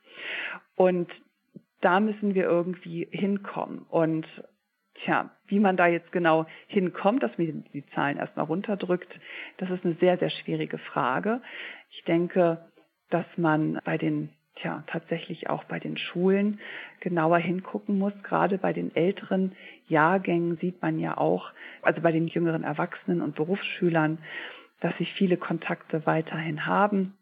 Und 0.75 1.11
da 1.81 1.99
müssen 1.99 2.35
wir 2.35 2.43
irgendwie 2.43 3.07
hinkommen. 3.11 3.85
Und 3.89 4.27
tja, 5.03 5.29
wie 5.47 5.59
man 5.59 5.77
da 5.77 5.87
jetzt 5.87 6.11
genau 6.11 6.45
hinkommt, 6.67 7.23
dass 7.23 7.37
man 7.37 7.65
die 7.73 7.85
Zahlen 7.87 8.17
erstmal 8.17 8.45
runterdrückt, 8.45 9.19
das 9.57 9.69
ist 9.69 9.85
eine 9.85 9.95
sehr, 9.95 10.17
sehr 10.17 10.29
schwierige 10.29 10.77
Frage. 10.77 11.41
Ich 11.91 12.03
denke, 12.03 12.65
dass 13.09 13.25
man 13.37 13.79
bei 13.83 13.97
den 13.97 14.29
tja, 14.61 14.83
tatsächlich 14.87 15.49
auch 15.49 15.63
bei 15.65 15.79
den 15.79 15.97
Schulen 15.97 16.59
genauer 16.99 17.37
hingucken 17.37 17.97
muss. 17.97 18.13
Gerade 18.23 18.57
bei 18.57 18.73
den 18.73 18.95
älteren 18.95 19.53
Jahrgängen 19.87 20.57
sieht 20.57 20.81
man 20.81 20.99
ja 20.99 21.17
auch, 21.17 21.51
also 21.81 22.01
bei 22.01 22.11
den 22.11 22.27
jüngeren 22.27 22.63
Erwachsenen 22.63 23.21
und 23.21 23.35
Berufsschülern, 23.35 24.19
dass 24.79 24.95
sie 24.97 25.05
viele 25.05 25.37
Kontakte 25.37 26.05
weiterhin 26.05 26.65
haben, 26.65 27.17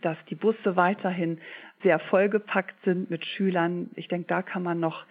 dass 0.00 0.16
die 0.28 0.34
Busse 0.34 0.76
weiterhin 0.76 1.38
sehr 1.82 1.98
vollgepackt 1.98 2.76
sind 2.84 3.10
mit 3.10 3.24
Schülern. 3.26 3.90
Ich 3.94 4.08
denke, 4.08 4.28
da 4.28 4.42
kann 4.42 4.62
man 4.62 4.80
noch 4.80 5.04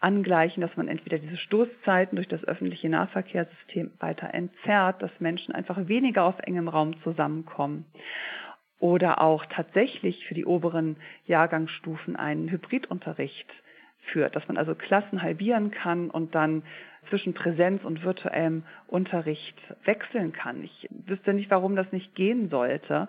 angleichen, 0.00 0.60
dass 0.60 0.76
man 0.76 0.88
entweder 0.88 1.18
diese 1.18 1.36
Stoßzeiten 1.38 2.16
durch 2.16 2.28
das 2.28 2.44
öffentliche 2.44 2.88
Nahverkehrssystem 2.88 3.92
weiter 3.98 4.34
entzerrt, 4.34 5.00
dass 5.02 5.10
Menschen 5.20 5.54
einfach 5.54 5.88
weniger 5.88 6.24
auf 6.24 6.38
engem 6.40 6.68
Raum 6.68 7.00
zusammenkommen 7.02 7.86
oder 8.78 9.20
auch 9.20 9.44
tatsächlich 9.46 10.26
für 10.26 10.34
die 10.34 10.44
oberen 10.44 10.96
Jahrgangsstufen 11.26 12.16
einen 12.16 12.50
Hybridunterricht 12.50 13.48
führt, 14.12 14.36
dass 14.36 14.46
man 14.48 14.56
also 14.56 14.74
Klassen 14.74 15.22
halbieren 15.22 15.70
kann 15.70 16.10
und 16.10 16.34
dann 16.34 16.62
zwischen 17.08 17.34
Präsenz 17.34 17.84
und 17.84 18.02
virtuellem 18.02 18.64
Unterricht 18.86 19.56
wechseln 19.84 20.32
kann. 20.32 20.62
Ich 20.64 20.88
wüsste 20.90 21.32
nicht, 21.34 21.50
warum 21.50 21.76
das 21.76 21.90
nicht 21.92 22.14
gehen 22.14 22.48
sollte. 22.50 23.08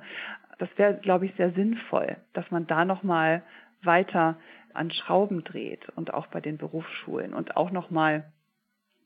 Das 0.59 0.69
wäre, 0.77 0.95
glaube 0.95 1.25
ich, 1.25 1.35
sehr 1.35 1.51
sinnvoll, 1.51 2.17
dass 2.33 2.49
man 2.51 2.67
da 2.67 2.85
nochmal 2.85 3.43
weiter 3.83 4.37
an 4.73 4.91
Schrauben 4.91 5.43
dreht 5.43 5.89
und 5.89 6.13
auch 6.13 6.27
bei 6.27 6.41
den 6.41 6.57
Berufsschulen 6.57 7.33
und 7.33 7.57
auch 7.57 7.71
nochmal 7.71 8.31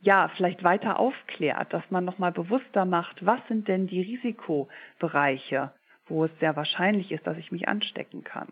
ja, 0.01 0.29
vielleicht 0.35 0.63
weiter 0.63 0.99
aufklärt, 0.99 1.71
dass 1.73 1.83
man 1.91 2.03
nochmal 2.03 2.31
bewusster 2.31 2.85
macht, 2.85 3.23
was 3.23 3.39
sind 3.47 3.67
denn 3.67 3.85
die 3.85 4.01
Risikobereiche 4.01 5.71
wo 6.11 6.25
es 6.25 6.31
sehr 6.39 6.55
wahrscheinlich 6.55 7.11
ist, 7.11 7.25
dass 7.25 7.37
ich 7.37 7.51
mich 7.51 7.67
anstecken 7.67 8.23
kann. 8.23 8.49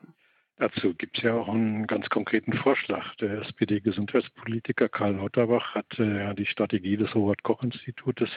Dazu 0.58 0.94
gibt 0.94 1.18
es 1.18 1.24
ja 1.24 1.36
auch 1.36 1.48
einen 1.48 1.88
ganz 1.88 2.10
konkreten 2.10 2.54
Vorschlag. 2.54 3.16
Der 3.16 3.42
SPD-Gesundheitspolitiker 3.42 4.90
Karl 4.90 5.16
Lauterbach 5.16 5.74
hat 5.74 5.98
äh, 6.00 6.34
die 6.36 6.46
Strategie 6.46 6.98
des 6.98 7.16
Robert-Koch-Institutes 7.16 8.30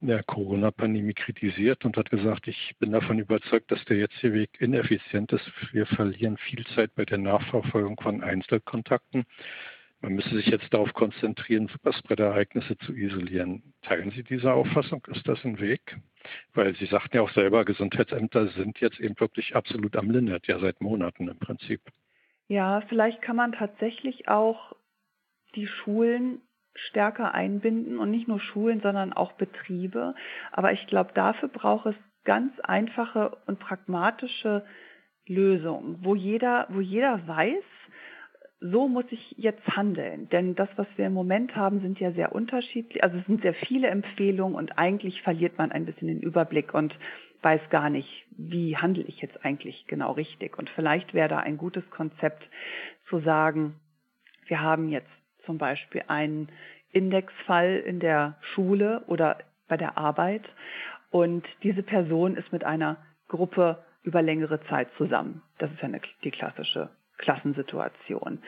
der 0.00 0.22
Corona-Pandemie 0.24 1.14
kritisiert 1.14 1.84
und 1.84 1.96
hat 1.96 2.10
gesagt, 2.10 2.48
ich 2.48 2.74
bin 2.78 2.92
davon 2.92 3.18
überzeugt, 3.18 3.70
dass 3.70 3.84
der 3.86 3.96
jetzige 3.98 4.34
Weg 4.34 4.60
ineffizient 4.60 5.32
ist. 5.32 5.50
Wir 5.72 5.86
verlieren 5.86 6.36
viel 6.36 6.66
Zeit 6.74 6.94
bei 6.94 7.04
der 7.04 7.18
Nachverfolgung 7.18 7.98
von 8.00 8.22
Einzelkontakten. 8.22 9.24
Man 10.06 10.14
müsse 10.14 10.36
sich 10.36 10.46
jetzt 10.46 10.72
darauf 10.72 10.94
konzentrieren, 10.94 11.66
Superspreader-Ereignisse 11.66 12.78
zu 12.78 12.94
isolieren. 12.94 13.74
Teilen 13.82 14.12
Sie 14.12 14.22
diese 14.22 14.52
Auffassung? 14.52 15.04
Ist 15.12 15.26
das 15.26 15.44
ein 15.44 15.58
Weg? 15.58 15.96
Weil 16.54 16.76
Sie 16.76 16.86
sagten 16.86 17.16
ja 17.16 17.22
auch 17.22 17.30
selber, 17.30 17.64
Gesundheitsämter 17.64 18.46
sind 18.50 18.78
jetzt 18.78 19.00
eben 19.00 19.18
wirklich 19.18 19.56
absolut 19.56 19.96
am 19.96 20.08
Limit, 20.12 20.46
ja 20.46 20.60
seit 20.60 20.80
Monaten 20.80 21.26
im 21.26 21.40
Prinzip. 21.40 21.80
Ja, 22.46 22.82
vielleicht 22.82 23.20
kann 23.20 23.34
man 23.34 23.50
tatsächlich 23.50 24.28
auch 24.28 24.76
die 25.56 25.66
Schulen 25.66 26.40
stärker 26.76 27.34
einbinden 27.34 27.98
und 27.98 28.12
nicht 28.12 28.28
nur 28.28 28.38
Schulen, 28.38 28.80
sondern 28.82 29.12
auch 29.12 29.32
Betriebe. 29.32 30.14
Aber 30.52 30.70
ich 30.70 30.86
glaube, 30.86 31.10
dafür 31.14 31.48
braucht 31.48 31.86
es 31.86 31.96
ganz 32.22 32.52
einfache 32.60 33.36
und 33.46 33.58
pragmatische 33.58 34.64
Lösungen, 35.26 35.98
wo 36.02 36.14
jeder, 36.14 36.68
wo 36.70 36.80
jeder 36.80 37.26
weiß, 37.26 37.64
so 38.60 38.88
muss 38.88 39.04
ich 39.10 39.34
jetzt 39.36 39.66
handeln. 39.68 40.28
Denn 40.30 40.54
das, 40.54 40.68
was 40.76 40.86
wir 40.96 41.06
im 41.06 41.12
Moment 41.12 41.54
haben, 41.56 41.80
sind 41.80 42.00
ja 42.00 42.12
sehr 42.12 42.34
unterschiedlich. 42.34 43.02
Also 43.02 43.18
es 43.18 43.26
sind 43.26 43.42
sehr 43.42 43.54
viele 43.54 43.88
Empfehlungen 43.88 44.56
und 44.56 44.78
eigentlich 44.78 45.22
verliert 45.22 45.58
man 45.58 45.72
ein 45.72 45.84
bisschen 45.84 46.08
den 46.08 46.20
Überblick 46.20 46.72
und 46.74 46.96
weiß 47.42 47.60
gar 47.70 47.90
nicht, 47.90 48.08
wie 48.30 48.76
handle 48.76 49.04
ich 49.04 49.20
jetzt 49.20 49.44
eigentlich 49.44 49.86
genau 49.86 50.12
richtig. 50.12 50.58
Und 50.58 50.70
vielleicht 50.70 51.14
wäre 51.14 51.28
da 51.28 51.38
ein 51.38 51.58
gutes 51.58 51.88
Konzept 51.90 52.42
zu 53.08 53.20
sagen, 53.20 53.74
wir 54.46 54.60
haben 54.60 54.88
jetzt 54.88 55.10
zum 55.44 55.58
Beispiel 55.58 56.02
einen 56.08 56.48
Indexfall 56.92 57.82
in 57.86 58.00
der 58.00 58.38
Schule 58.40 59.04
oder 59.06 59.38
bei 59.68 59.76
der 59.76 59.98
Arbeit 59.98 60.42
und 61.10 61.46
diese 61.62 61.82
Person 61.82 62.36
ist 62.36 62.52
mit 62.52 62.64
einer 62.64 62.96
Gruppe 63.28 63.84
über 64.02 64.22
längere 64.22 64.60
Zeit 64.66 64.88
zusammen. 64.96 65.42
Das 65.58 65.70
ist 65.70 65.80
ja 65.80 65.88
eine, 65.88 66.00
die 66.24 66.30
klassische 66.30 66.90
Klassensituation 67.18 68.40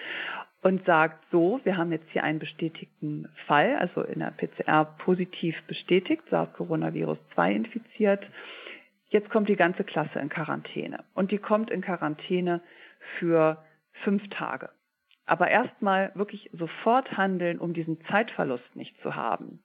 und 0.62 0.84
sagt 0.84 1.25
so, 1.30 1.60
wir 1.64 1.76
haben 1.76 1.92
jetzt 1.92 2.08
hier 2.10 2.25
einen 2.25 2.38
bestätigten 2.38 3.28
Fall, 3.46 3.76
also 3.76 4.02
in 4.02 4.20
der 4.20 4.32
PCR 4.32 4.84
positiv 4.98 5.54
bestätigt, 5.66 6.22
SARS-Coronavirus 6.30 7.18
2 7.34 7.52
infiziert. 7.52 8.26
Jetzt 9.08 9.30
kommt 9.30 9.48
die 9.48 9.56
ganze 9.56 9.84
Klasse 9.84 10.18
in 10.18 10.28
Quarantäne 10.28 11.04
und 11.14 11.30
die 11.30 11.38
kommt 11.38 11.70
in 11.70 11.80
Quarantäne 11.80 12.60
für 13.18 13.64
fünf 14.04 14.28
Tage. 14.30 14.70
Aber 15.26 15.48
erstmal 15.48 16.12
wirklich 16.14 16.50
sofort 16.52 17.16
handeln, 17.16 17.58
um 17.58 17.72
diesen 17.72 18.00
Zeitverlust 18.06 18.75
nicht 18.75 19.00
zu 19.02 19.14
haben. 19.14 19.62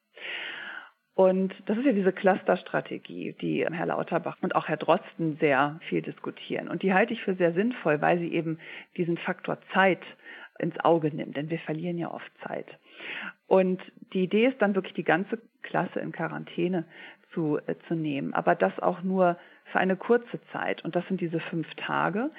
Und 1.15 1.53
das 1.67 1.77
ist 1.77 1.85
ja 1.85 1.91
diese 1.91 2.11
Clusterstrategie, 2.11 3.35
die 3.39 3.65
Herr 3.65 3.85
Lauterbach 3.85 4.37
und 4.41 4.55
auch 4.55 4.67
Herr 4.67 4.77
Drosten 4.77 5.37
sehr 5.39 5.79
viel 5.87 6.01
diskutieren. 6.01 6.69
Und 6.69 6.81
die 6.81 6.93
halte 6.93 7.13
ich 7.13 7.21
für 7.21 7.35
sehr 7.35 7.53
sinnvoll, 7.53 8.01
weil 8.01 8.17
sie 8.17 8.33
eben 8.33 8.57
diesen 8.97 9.17
Faktor 9.17 9.59
Zeit 9.73 10.01
ins 10.57 10.79
Auge 10.79 11.13
nimmt, 11.13 11.37
denn 11.37 11.49
wir 11.49 11.59
verlieren 11.59 11.97
ja 11.97 12.11
oft 12.11 12.31
Zeit. 12.47 12.65
Und 13.47 13.81
die 14.13 14.23
Idee 14.23 14.47
ist 14.47 14.61
dann 14.61 14.75
wirklich 14.75 14.93
die 14.93 15.03
ganze 15.03 15.39
Klasse 15.61 15.99
in 15.99 16.11
Quarantäne 16.11 16.85
zu, 17.33 17.59
äh, 17.67 17.75
zu 17.87 17.95
nehmen, 17.95 18.33
aber 18.33 18.55
das 18.55 18.77
auch 18.79 19.01
nur 19.03 19.37
für 19.71 19.79
eine 19.79 19.95
kurze 19.95 20.39
Zeit. 20.51 20.83
Und 20.83 20.95
das 20.95 21.07
sind 21.07 21.21
diese 21.21 21.39
fünf 21.39 21.67
Tage. 21.75 22.31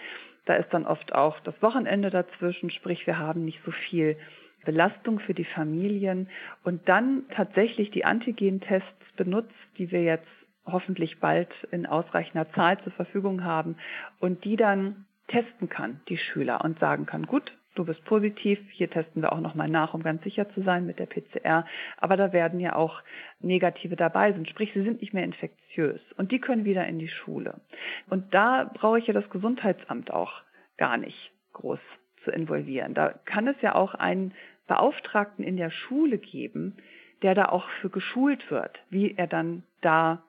Da 0.46 0.54
ist 0.54 0.72
dann 0.72 0.86
oft 0.86 1.14
auch 1.14 1.40
das 1.40 1.60
Wochenende 1.62 2.10
dazwischen, 2.10 2.70
sprich 2.70 3.06
wir 3.06 3.18
haben 3.18 3.44
nicht 3.44 3.60
so 3.64 3.70
viel 3.70 4.16
Belastung 4.64 5.20
für 5.20 5.34
die 5.34 5.44
Familien 5.44 6.28
und 6.64 6.88
dann 6.88 7.24
tatsächlich 7.30 7.90
die 7.90 8.04
Antigen-Tests 8.04 9.12
benutzt, 9.16 9.54
die 9.78 9.90
wir 9.90 10.02
jetzt 10.02 10.26
hoffentlich 10.66 11.20
bald 11.20 11.50
in 11.70 11.86
ausreichender 11.86 12.50
Zahl 12.52 12.78
zur 12.82 12.92
Verfügung 12.92 13.44
haben 13.44 13.76
und 14.20 14.44
die 14.44 14.56
dann 14.56 15.04
testen 15.28 15.68
kann, 15.68 16.00
die 16.08 16.18
Schüler, 16.18 16.64
und 16.64 16.78
sagen 16.78 17.06
kann, 17.06 17.26
gut, 17.26 17.52
du 17.74 17.84
bist 17.84 18.04
positiv, 18.04 18.58
hier 18.70 18.90
testen 18.90 19.22
wir 19.22 19.32
auch 19.32 19.40
nochmal 19.40 19.68
nach, 19.68 19.94
um 19.94 20.02
ganz 20.02 20.22
sicher 20.22 20.48
zu 20.50 20.62
sein 20.62 20.86
mit 20.86 20.98
der 20.98 21.06
PCR, 21.06 21.66
aber 21.98 22.16
da 22.16 22.32
werden 22.32 22.60
ja 22.60 22.76
auch 22.76 23.02
negative 23.40 23.96
dabei 23.96 24.32
sind, 24.32 24.48
sprich, 24.48 24.72
sie 24.74 24.82
sind 24.82 25.00
nicht 25.00 25.12
mehr 25.12 25.24
infektiös 25.24 26.00
und 26.16 26.30
die 26.32 26.40
können 26.40 26.64
wieder 26.64 26.86
in 26.86 26.98
die 26.98 27.08
Schule. 27.08 27.60
Und 28.08 28.32
da 28.34 28.70
brauche 28.74 28.98
ich 28.98 29.06
ja 29.06 29.14
das 29.14 29.28
Gesundheitsamt 29.30 30.10
auch 30.10 30.42
gar 30.76 30.96
nicht 30.96 31.32
groß 31.52 31.80
zu 32.24 32.30
involvieren. 32.30 32.94
Da 32.94 33.14
kann 33.24 33.46
es 33.46 33.56
ja 33.60 33.74
auch 33.74 33.94
einen 33.94 34.32
Beauftragten 34.66 35.44
in 35.44 35.56
der 35.56 35.70
Schule 35.70 36.18
geben, 36.18 36.76
der 37.22 37.34
da 37.34 37.46
auch 37.46 37.68
für 37.80 37.90
geschult 37.90 38.50
wird, 38.50 38.78
wie 38.90 39.14
er 39.16 39.26
dann 39.26 39.62
da 39.80 40.22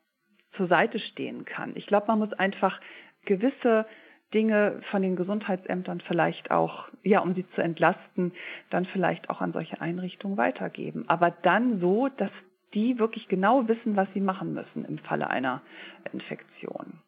zur 0.56 0.68
Seite 0.68 1.00
stehen 1.00 1.46
kann. 1.46 1.74
Ich 1.76 1.88
glaube, 1.88 2.08
man 2.08 2.20
muss 2.20 2.34
einfach 2.34 2.80
gewisse 3.26 3.86
Dinge 4.34 4.82
von 4.92 5.02
den 5.02 5.16
Gesundheitsämtern 5.16 6.02
vielleicht 6.02 6.52
auch, 6.52 6.90
ja, 7.04 7.20
um 7.20 7.36
sie 7.36 7.48
zu 7.52 7.62
entlasten, 7.62 8.34
dann 8.70 8.86
vielleicht 8.86 9.30
auch 9.30 9.42
an 9.42 9.54
solche 9.54 9.82
Einrichtungen 9.82 10.38
weitergeben. 10.38 11.06
Aber 11.08 11.32
dann 11.32 11.80
so, 11.80 12.10
dass 12.10 12.32
die 12.76 13.00
wirklich 13.00 13.28
genau 13.30 13.68
wissen, 13.68 13.96
was 13.96 14.08
sie 14.14 14.20
machen 14.20 14.54
müssen 14.54 14.86
im 14.86 15.00
Falle 15.00 15.30
einer 15.30 15.62
Infektion. 16.12 17.00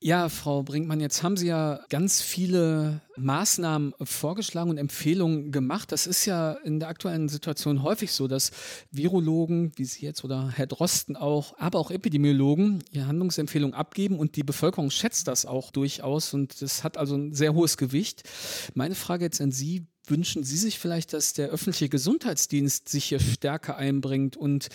Ja, 0.00 0.28
Frau 0.28 0.62
Brinkmann, 0.62 1.00
jetzt 1.00 1.22
haben 1.22 1.36
Sie 1.36 1.46
ja 1.46 1.80
ganz 1.88 2.20
viele 2.20 3.00
Maßnahmen 3.16 3.94
vorgeschlagen 4.02 4.70
und 4.70 4.78
Empfehlungen 4.78 5.52
gemacht. 5.52 5.92
Das 5.92 6.06
ist 6.06 6.26
ja 6.26 6.52
in 6.64 6.80
der 6.80 6.88
aktuellen 6.88 7.28
Situation 7.28 7.82
häufig 7.82 8.12
so, 8.12 8.26
dass 8.26 8.86
Virologen, 8.90 9.72
wie 9.76 9.84
Sie 9.84 10.04
jetzt 10.04 10.24
oder 10.24 10.50
Herr 10.54 10.66
Drosten 10.66 11.16
auch, 11.16 11.56
aber 11.58 11.78
auch 11.78 11.90
Epidemiologen 11.90 12.82
ihre 12.90 13.06
Handlungsempfehlungen 13.06 13.74
abgeben 13.74 14.18
und 14.18 14.36
die 14.36 14.42
Bevölkerung 14.42 14.90
schätzt 14.90 15.28
das 15.28 15.46
auch 15.46 15.70
durchaus 15.70 16.34
und 16.34 16.60
das 16.60 16.82
hat 16.82 16.98
also 16.98 17.14
ein 17.14 17.32
sehr 17.32 17.54
hohes 17.54 17.76
Gewicht. 17.76 18.28
Meine 18.74 18.96
Frage 18.96 19.24
jetzt 19.24 19.40
an 19.40 19.52
Sie, 19.52 19.86
wünschen 20.06 20.42
Sie 20.44 20.56
sich 20.56 20.78
vielleicht, 20.78 21.12
dass 21.12 21.32
der 21.32 21.48
öffentliche 21.48 21.88
Gesundheitsdienst 21.88 22.88
sich 22.88 23.04
hier 23.04 23.20
stärker 23.20 23.76
einbringt 23.76 24.36
und 24.36 24.68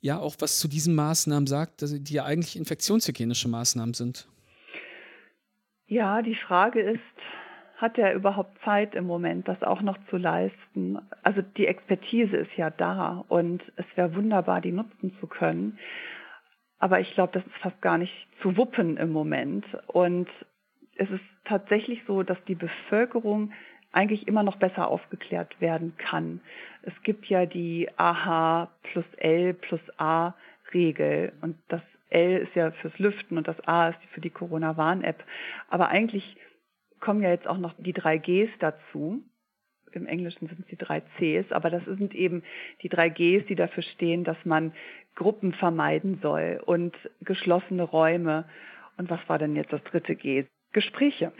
ja 0.00 0.18
auch 0.18 0.36
was 0.40 0.58
zu 0.58 0.68
diesen 0.68 0.94
Maßnahmen 0.94 1.46
sagt, 1.46 1.82
die 1.82 2.14
ja 2.14 2.24
eigentlich 2.24 2.56
infektionshygienische 2.56 3.48
Maßnahmen 3.48 3.94
sind? 3.94 4.28
Ja, 5.86 6.22
die 6.22 6.36
Frage 6.36 6.80
ist, 6.80 7.00
hat 7.76 7.98
er 7.98 8.14
überhaupt 8.14 8.58
Zeit 8.64 8.94
im 8.94 9.06
Moment, 9.06 9.48
das 9.48 9.62
auch 9.62 9.82
noch 9.82 9.98
zu 10.08 10.16
leisten? 10.16 10.98
Also 11.22 11.42
die 11.42 11.66
Expertise 11.66 12.36
ist 12.36 12.56
ja 12.56 12.70
da 12.70 13.24
und 13.28 13.60
es 13.76 13.84
wäre 13.96 14.14
wunderbar, 14.14 14.60
die 14.60 14.72
nutzen 14.72 15.14
zu 15.20 15.26
können. 15.26 15.78
Aber 16.78 17.00
ich 17.00 17.12
glaube, 17.14 17.32
das 17.32 17.44
ist 17.44 17.60
fast 17.60 17.80
gar 17.82 17.98
nicht 17.98 18.12
zu 18.40 18.56
wuppen 18.56 18.96
im 18.96 19.12
Moment. 19.12 19.64
Und 19.86 20.28
es 20.96 21.10
ist 21.10 21.22
tatsächlich 21.44 22.02
so, 22.06 22.22
dass 22.22 22.38
die 22.46 22.54
Bevölkerung 22.54 23.52
eigentlich 23.92 24.26
immer 24.26 24.42
noch 24.42 24.56
besser 24.56 24.88
aufgeklärt 24.88 25.60
werden 25.60 25.94
kann. 25.98 26.40
Es 26.82 26.94
gibt 27.02 27.26
ja 27.26 27.46
die 27.46 27.88
AH 27.96 28.68
plus 28.82 29.04
L 29.18 29.54
plus 29.54 29.80
A 29.98 30.34
Regel 30.72 31.32
und 31.42 31.56
das 31.68 31.82
L 32.10 32.38
ist 32.38 32.54
ja 32.54 32.70
fürs 32.72 32.98
Lüften 32.98 33.38
und 33.38 33.48
das 33.48 33.60
A 33.66 33.88
ist 33.88 33.98
für 34.12 34.20
die 34.20 34.30
Corona-Warn-App. 34.30 35.22
Aber 35.68 35.88
eigentlich 35.88 36.36
kommen 37.00 37.22
ja 37.22 37.30
jetzt 37.30 37.46
auch 37.46 37.58
noch 37.58 37.74
die 37.78 37.92
drei 37.92 38.18
Gs 38.18 38.50
dazu. 38.58 39.22
Im 39.92 40.06
Englischen 40.06 40.48
sind 40.48 40.60
es 40.60 40.66
die 40.66 40.76
drei 40.76 41.02
Cs, 41.18 41.52
aber 41.52 41.68
das 41.68 41.84
sind 41.84 42.14
eben 42.14 42.42
die 42.82 42.88
drei 42.88 43.10
Gs, 43.10 43.46
die 43.46 43.54
dafür 43.54 43.82
stehen, 43.82 44.24
dass 44.24 44.38
man 44.44 44.72
Gruppen 45.14 45.52
vermeiden 45.52 46.18
soll 46.22 46.62
und 46.64 46.96
geschlossene 47.20 47.82
Räume. 47.82 48.46
Und 48.96 49.10
was 49.10 49.20
war 49.28 49.38
denn 49.38 49.56
jetzt 49.56 49.72
das 49.72 49.82
dritte 49.84 50.16
G? 50.16 50.46
Gespräche 50.72 51.32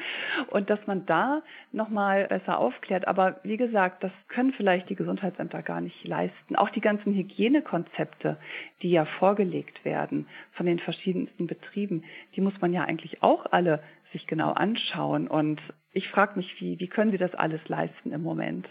und 0.51 0.69
dass 0.71 0.87
man 0.87 1.07
da 1.07 1.43
nochmal 1.73 2.27
besser 2.27 2.59
aufklärt. 2.59 3.09
Aber 3.09 3.41
wie 3.43 3.57
gesagt, 3.57 4.03
das 4.05 4.12
können 4.29 4.53
vielleicht 4.53 4.89
die 4.89 4.97
Gesundheitsämter 4.97 5.62
gar 5.62 5.81
nicht 5.81 6.07
leisten. 6.07 6.57
Auch 6.57 6.71
die 6.71 6.81
ganzen 6.81 7.15
Hygienekonzepte, 7.15 8.39
die 8.83 8.91
ja 8.91 9.05
vorgelegt 9.05 9.85
werden 9.85 10.27
von 10.53 10.67
den 10.67 10.79
verschiedensten 10.79 11.47
Betrieben, 11.47 12.05
die 12.37 12.41
muss 12.41 12.61
man 12.61 12.73
ja 12.73 12.85
eigentlich 12.85 13.23
auch 13.23 13.47
alle 13.51 13.83
sich 14.12 14.27
genau 14.27 14.53
anschauen. 14.53 15.29
Und 15.29 15.61
ich 15.93 16.09
frage 16.09 16.37
mich, 16.37 16.61
wie, 16.61 16.79
wie 16.79 16.89
können 16.89 17.11
Sie 17.11 17.19
das 17.19 17.35
alles 17.35 17.67
leisten 17.69 18.13
im 18.13 18.23
Moment? 18.23 18.69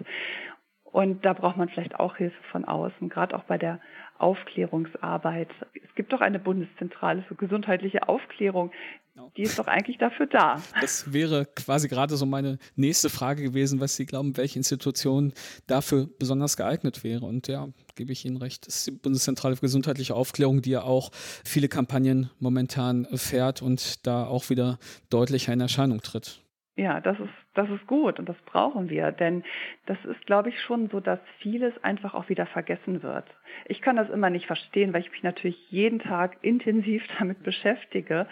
Und 0.83 1.23
da 1.23 1.33
braucht 1.33 1.57
man 1.57 1.69
vielleicht 1.69 1.99
auch 1.99 2.17
Hilfe 2.17 2.43
von 2.51 2.65
außen, 2.65 3.07
gerade 3.09 3.35
auch 3.35 3.43
bei 3.43 3.57
der 3.57 3.79
Aufklärungsarbeit. 4.17 5.49
Es 5.73 5.95
gibt 5.95 6.11
doch 6.11 6.21
eine 6.21 6.37
Bundeszentrale 6.37 7.23
für 7.23 7.35
gesundheitliche 7.35 8.07
Aufklärung. 8.09 8.71
Die 9.37 9.43
ist 9.43 9.59
doch 9.59 9.67
eigentlich 9.67 9.97
dafür 9.97 10.27
da. 10.27 10.61
Das 10.79 11.11
wäre 11.13 11.45
quasi 11.45 11.87
gerade 11.87 12.15
so 12.17 12.25
meine 12.25 12.57
nächste 12.75 13.09
Frage 13.09 13.43
gewesen, 13.43 13.79
was 13.79 13.95
Sie 13.95 14.05
glauben, 14.05 14.37
welche 14.37 14.59
Institution 14.59 15.33
dafür 15.67 16.09
besonders 16.19 16.57
geeignet 16.57 17.03
wäre. 17.03 17.25
Und 17.25 17.47
ja, 17.47 17.67
gebe 17.95 18.11
ich 18.11 18.25
Ihnen 18.25 18.37
recht. 18.37 18.67
Das 18.67 18.77
ist 18.77 18.87
die 18.87 18.91
Bundeszentrale 18.91 19.55
für 19.55 19.61
gesundheitliche 19.61 20.15
Aufklärung, 20.15 20.61
die 20.61 20.71
ja 20.71 20.83
auch 20.83 21.11
viele 21.43 21.67
Kampagnen 21.67 22.29
momentan 22.39 23.05
fährt 23.17 23.61
und 23.61 24.05
da 24.05 24.25
auch 24.25 24.49
wieder 24.49 24.79
deutlicher 25.09 25.53
in 25.53 25.61
Erscheinung 25.61 26.01
tritt. 26.01 26.41
Ja, 26.77 27.01
das 27.01 27.19
ist, 27.19 27.33
das 27.53 27.69
ist 27.69 27.85
gut 27.85 28.17
und 28.17 28.29
das 28.29 28.37
brauchen 28.45 28.89
wir, 28.89 29.11
denn 29.11 29.43
das 29.87 29.97
ist, 30.05 30.25
glaube 30.25 30.49
ich, 30.49 30.59
schon 30.61 30.87
so, 30.89 31.01
dass 31.01 31.19
vieles 31.39 31.73
einfach 31.83 32.13
auch 32.13 32.29
wieder 32.29 32.45
vergessen 32.45 33.03
wird. 33.03 33.25
Ich 33.65 33.81
kann 33.81 33.97
das 33.97 34.09
immer 34.09 34.29
nicht 34.29 34.47
verstehen, 34.47 34.93
weil 34.93 35.01
ich 35.01 35.11
mich 35.11 35.21
natürlich 35.21 35.69
jeden 35.69 35.99
Tag 35.99 36.37
intensiv 36.41 37.03
damit 37.19 37.43
beschäftige, 37.43 38.25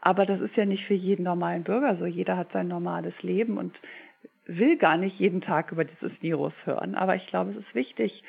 aber 0.00 0.26
das 0.26 0.40
ist 0.40 0.56
ja 0.56 0.64
nicht 0.64 0.84
für 0.86 0.94
jeden 0.94 1.22
normalen 1.22 1.62
Bürger 1.62 1.96
so. 1.96 2.04
Jeder 2.04 2.36
hat 2.36 2.50
sein 2.50 2.66
normales 2.66 3.14
Leben 3.22 3.58
und 3.58 3.78
will 4.46 4.76
gar 4.76 4.96
nicht 4.96 5.18
jeden 5.20 5.40
Tag 5.40 5.70
über 5.70 5.84
dieses 5.84 6.20
Virus 6.20 6.52
hören, 6.64 6.96
aber 6.96 7.14
ich 7.14 7.26
glaube, 7.28 7.52
es 7.52 7.58
ist 7.58 7.74
wichtig, 7.76 8.24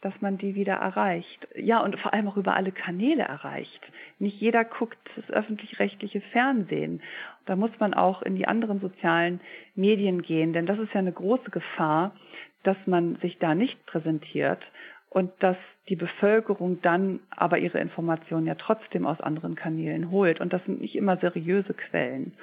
dass 0.00 0.14
man 0.20 0.38
die 0.38 0.54
wieder 0.54 0.74
erreicht. 0.74 1.48
Ja, 1.56 1.80
und 1.80 1.98
vor 1.98 2.12
allem 2.14 2.28
auch 2.28 2.36
über 2.36 2.54
alle 2.54 2.72
Kanäle 2.72 3.22
erreicht. 3.22 3.80
Nicht 4.18 4.40
jeder 4.40 4.64
guckt 4.64 4.98
das 5.16 5.28
öffentlich-rechtliche 5.30 6.20
Fernsehen. 6.20 7.02
Da 7.46 7.56
muss 7.56 7.72
man 7.80 7.94
auch 7.94 8.22
in 8.22 8.36
die 8.36 8.46
anderen 8.46 8.80
sozialen 8.80 9.40
Medien 9.74 10.22
gehen, 10.22 10.52
denn 10.52 10.66
das 10.66 10.78
ist 10.78 10.92
ja 10.92 11.00
eine 11.00 11.12
große 11.12 11.50
Gefahr, 11.50 12.14
dass 12.62 12.76
man 12.86 13.16
sich 13.16 13.38
da 13.38 13.54
nicht 13.54 13.84
präsentiert 13.86 14.60
und 15.10 15.32
dass 15.40 15.56
die 15.88 15.96
Bevölkerung 15.96 16.82
dann 16.82 17.20
aber 17.30 17.58
ihre 17.58 17.80
Informationen 17.80 18.46
ja 18.46 18.54
trotzdem 18.54 19.06
aus 19.06 19.20
anderen 19.20 19.54
Kanälen 19.54 20.10
holt. 20.10 20.40
Und 20.40 20.52
das 20.52 20.62
sind 20.64 20.80
nicht 20.80 20.96
immer 20.96 21.16
seriöse 21.16 21.72
Quellen. 21.72 22.34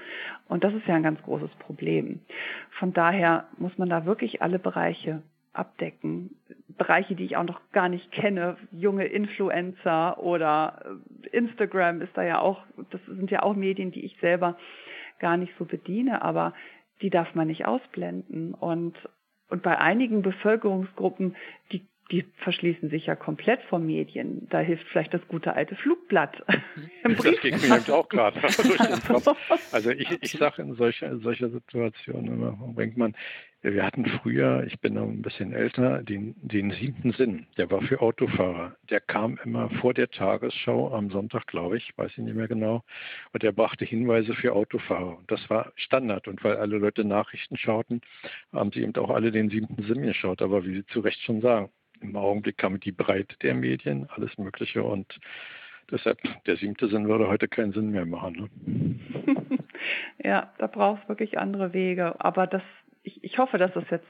Und 0.48 0.64
das 0.64 0.74
ist 0.74 0.88
ja 0.88 0.96
ein 0.96 1.04
ganz 1.04 1.22
großes 1.22 1.52
Problem. 1.60 2.22
Von 2.72 2.92
daher 2.92 3.46
muss 3.58 3.78
man 3.78 3.90
da 3.90 4.06
wirklich 4.06 4.42
alle 4.42 4.58
Bereiche 4.58 5.22
abdecken. 5.54 6.36
Bereiche, 6.78 7.16
die 7.16 7.26
ich 7.26 7.38
auch 7.38 7.44
noch 7.44 7.62
gar 7.72 7.90
nicht 7.90 8.12
kenne, 8.12 8.58
junge 8.72 9.06
Influencer 9.06 10.20
oder 10.20 11.00
äh, 11.24 11.30
Instagram 11.30 12.02
ist 12.02 12.16
da 12.16 12.24
ja 12.24 12.40
auch, 12.40 12.64
das 12.92 13.02
sind 13.06 13.32
ja 13.32 13.44
auch 13.44 13.56
Medien, 13.56 13.92
die 13.92 14.06
ich 14.06 14.18
selber 14.20 14.58
gar 15.20 15.38
nicht 15.38 15.54
so 15.58 15.66
bediene, 15.66 16.22
aber 16.22 16.54
die 17.02 17.10
darf 17.10 17.34
man 17.36 17.48
nicht 17.48 17.66
ausblenden. 17.66 18.54
Und, 18.54 18.96
und 19.50 19.64
bei 19.64 19.78
einigen 19.78 20.22
Bevölkerungsgruppen, 20.22 21.36
die 21.72 21.88
die 22.12 22.24
verschließen 22.44 22.90
sich 22.90 23.08
ja 23.08 23.16
komplett 23.16 23.62
vor 23.64 23.80
Medien. 23.80 24.48
Da 24.52 24.60
hilft 24.60 24.86
vielleicht 24.90 25.14
das 25.14 25.28
gute 25.28 25.54
alte 25.54 25.76
Flugblatt. 25.76 26.44
Im 27.04 27.16
das 27.16 27.42
ging 27.42 27.56
mir 27.56 27.78
eben 27.78 27.92
auch 27.92 28.10
gerade. 28.10 28.40
Also 29.72 29.90
ich, 29.90 30.10
ich 30.22 30.32
sage 30.34 30.62
in 30.62 30.74
solcher, 30.76 31.08
in 31.08 31.20
solcher 31.20 31.50
Situation 31.50 32.26
immer, 32.26 32.52
bringt 32.76 32.98
man, 32.98 33.16
wir 33.74 33.84
hatten 33.84 34.06
früher, 34.06 34.64
ich 34.66 34.80
bin 34.80 34.94
noch 34.94 35.08
ein 35.08 35.22
bisschen 35.22 35.54
älter, 35.54 36.04
den, 36.04 36.36
den 36.42 36.72
siebten 36.72 37.12
Sinn. 37.14 37.48
Der 37.58 37.70
war 37.72 37.82
für 37.82 38.02
Autofahrer. 38.02 38.76
Der 38.90 39.00
kam 39.00 39.40
immer 39.44 39.70
vor 39.82 39.94
der 39.94 40.10
Tagesschau 40.10 40.94
am 40.94 41.10
Sonntag, 41.10 41.48
glaube 41.48 41.78
ich, 41.78 41.92
weiß 41.98 42.12
ich 42.12 42.18
nicht 42.20 42.36
mehr 42.36 42.48
genau. 42.48 42.84
Und 43.34 43.44
der 43.44 43.52
brachte 43.52 43.86
Hinweise 43.86 44.34
für 44.36 44.54
Autofahrer. 44.54 45.18
Und 45.18 45.32
das 45.32 45.50
war 45.50 45.72
Standard. 45.76 46.28
Und 46.28 46.44
weil 46.44 46.58
alle 46.58 46.78
Leute 46.78 47.04
Nachrichten 47.04 47.58
schauten, 47.58 48.02
haben 48.54 48.72
sie 48.72 48.82
eben 48.82 48.96
auch 48.98 49.10
alle 49.10 49.32
den 49.32 49.50
siebten 49.50 49.84
Sinn 49.84 50.04
geschaut. 50.04 50.42
Aber 50.42 50.66
wie 50.66 50.76
Sie 50.76 50.86
zu 50.88 51.00
Recht 51.00 51.22
schon 51.22 51.42
sagen, 51.42 51.70
im 52.02 52.16
Augenblick 52.16 52.58
kam 52.58 52.80
die 52.80 52.92
Breite 52.92 53.36
der 53.42 53.56
Medien, 53.56 54.08
alles 54.10 54.38
Mögliche 54.38 54.84
und 54.84 55.18
deshalb 55.92 56.20
der 56.46 56.58
siebte 56.58 56.88
Sinn 56.88 57.08
würde 57.08 57.28
heute 57.28 57.48
keinen 57.48 57.74
Sinn 57.74 57.92
mehr 57.92 58.06
machen. 58.06 58.50
Ne? 58.66 59.40
ja, 60.24 60.54
da 60.58 60.68
braucht 60.68 61.04
es 61.04 61.10
wirklich 61.10 61.38
andere 61.38 61.74
Wege. 61.74 62.20
Aber 62.20 62.48
das, 62.48 62.64
ich, 63.06 63.24
ich 63.24 63.38
hoffe, 63.38 63.58
dass 63.58 63.74
das 63.74 63.90
jetzt 63.90 64.08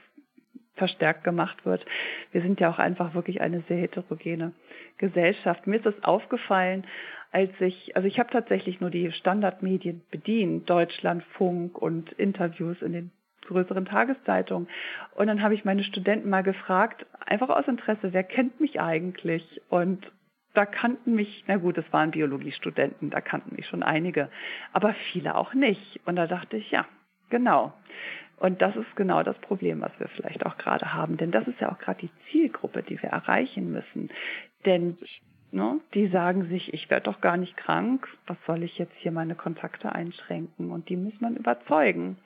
verstärkt 0.74 1.24
gemacht 1.24 1.64
wird. 1.64 1.84
Wir 2.32 2.42
sind 2.42 2.60
ja 2.60 2.70
auch 2.70 2.78
einfach 2.78 3.14
wirklich 3.14 3.40
eine 3.40 3.62
sehr 3.62 3.78
heterogene 3.78 4.52
Gesellschaft. 4.98 5.66
Mir 5.66 5.76
ist 5.76 5.86
das 5.86 6.04
aufgefallen, 6.04 6.86
als 7.32 7.50
ich, 7.60 7.96
also 7.96 8.06
ich 8.06 8.18
habe 8.18 8.30
tatsächlich 8.30 8.80
nur 8.80 8.90
die 8.90 9.10
Standardmedien 9.12 10.02
bedient, 10.10 10.68
Deutschland, 10.68 11.24
Funk 11.34 11.78
und 11.78 12.12
Interviews 12.12 12.80
in 12.82 12.92
den 12.92 13.10
größeren 13.46 13.86
Tageszeitung. 13.86 14.68
Und 15.14 15.28
dann 15.28 15.42
habe 15.42 15.54
ich 15.54 15.64
meine 15.64 15.84
Studenten 15.84 16.28
mal 16.28 16.42
gefragt, 16.42 17.06
einfach 17.24 17.48
aus 17.48 17.66
Interesse, 17.68 18.12
wer 18.12 18.24
kennt 18.24 18.60
mich 18.60 18.80
eigentlich? 18.80 19.62
Und 19.68 20.10
da 20.54 20.66
kannten 20.66 21.14
mich, 21.14 21.44
na 21.46 21.56
gut, 21.56 21.78
es 21.78 21.92
waren 21.92 22.10
Biologiestudenten, 22.10 23.10
da 23.10 23.20
kannten 23.20 23.54
mich 23.56 23.66
schon 23.66 23.82
einige, 23.82 24.30
aber 24.72 24.94
viele 25.12 25.34
auch 25.34 25.54
nicht. 25.54 26.00
Und 26.06 26.16
da 26.16 26.26
dachte 26.26 26.56
ich, 26.56 26.70
ja, 26.70 26.86
genau. 27.28 27.74
Und 28.38 28.60
das 28.60 28.76
ist 28.76 28.96
genau 28.96 29.22
das 29.22 29.38
Problem, 29.38 29.80
was 29.80 29.92
wir 29.98 30.08
vielleicht 30.08 30.44
auch 30.44 30.58
gerade 30.58 30.92
haben. 30.92 31.16
Denn 31.16 31.30
das 31.30 31.46
ist 31.48 31.60
ja 31.60 31.72
auch 31.72 31.78
gerade 31.78 32.00
die 32.00 32.10
Zielgruppe, 32.30 32.82
die 32.82 33.00
wir 33.02 33.10
erreichen 33.10 33.72
müssen. 33.72 34.10
Denn 34.66 34.98
ne, 35.52 35.80
die 35.94 36.08
sagen 36.08 36.48
sich, 36.48 36.74
ich 36.74 36.90
werde 36.90 37.04
doch 37.04 37.20
gar 37.20 37.36
nicht 37.36 37.56
krank, 37.56 38.06
was 38.26 38.36
soll 38.46 38.62
ich 38.62 38.76
jetzt 38.78 38.94
hier 38.98 39.12
meine 39.12 39.34
Kontakte 39.34 39.92
einschränken? 39.92 40.70
Und 40.70 40.88
die 40.88 40.96
muss 40.96 41.18
man 41.20 41.36
überzeugen 41.36 42.18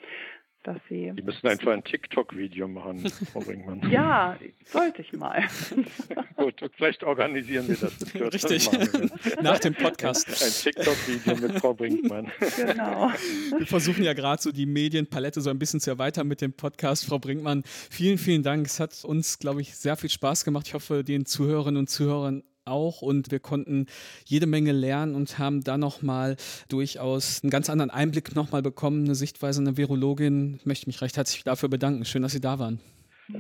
dass 0.63 0.79
sie. 0.89 1.13
Die 1.17 1.23
müssen 1.23 1.47
einfach 1.47 1.73
ein 1.73 1.83
TikTok-Video 1.85 2.69
machen, 2.69 3.09
Frau 3.33 3.41
Brinkmann. 3.41 3.83
ja, 3.91 4.39
sollte 4.65 5.03
ich 5.03 5.13
mal. 5.13 5.45
Gut, 6.37 6.55
vielleicht 6.77 7.03
organisieren 7.03 7.69
wir 7.69 7.77
das. 7.77 7.99
das 7.99 8.15
Richtig. 8.15 8.71
Nach 9.43 9.59
dem 9.59 9.75
Podcast. 9.75 10.29
Ein 10.29 10.73
TikTok-Video 10.73 11.37
mit 11.37 11.61
Frau 11.61 11.75
Brinkmann. 11.75 12.31
Genau. 12.57 13.11
Wir 13.57 13.67
versuchen 13.67 14.05
ja 14.05 14.13
gerade 14.13 14.43
so 14.43 14.53
die 14.53 14.67
Medienpalette 14.67 15.41
so 15.41 15.51
ein 15.51 15.59
bisschen 15.59 15.81
zu 15.81 15.91
erweitern 15.91 16.29
mit 16.29 16.41
dem 16.41 16.53
Podcast. 16.53 17.07
Frau 17.07 17.19
Brinkmann, 17.19 17.63
vielen, 17.65 18.19
vielen 18.19 18.43
Dank. 18.43 18.67
Es 18.67 18.81
hat 18.81 19.05
uns, 19.05 19.39
glaube 19.39 19.61
ich, 19.63 19.77
sehr 19.77 19.97
viel 19.97 20.11
Spaß 20.11 20.45
gemacht. 20.45 20.67
Ich 20.67 20.75
hoffe, 20.75 21.05
den 21.05 21.27
Zuhörerinnen 21.27 21.79
und 21.79 21.89
Zuhörern 21.89 22.43
auch 22.65 23.03
und 23.03 23.31
wir 23.31 23.41
konnten 23.41 23.87
jede 24.25 24.47
Menge 24.47 24.73
lernen 24.73 25.15
und 25.15 25.39
haben 25.39 25.63
da 25.63 25.79
nochmal 25.79 26.37
durchaus 26.69 27.43
einen 27.43 27.51
ganz 27.51 27.71
anderen 27.71 27.91
Einblick 27.91 28.35
nochmal 28.35 28.63
bekommen, 28.63 29.05
eine 29.05 29.15
Sichtweise 29.15 29.61
einer 29.61 29.77
Virologin. 29.77 30.57
Ich 30.61 30.67
möchte 30.67 30.87
mich 30.87 31.01
recht 31.03 31.17
herzlich 31.17 31.45
dafür 31.45 31.69
bedanken. 31.69 32.05
Schön, 32.05 32.23
dass 32.23 32.33
Sie 32.33 32.41
da 32.41 32.59
waren. 32.59 32.81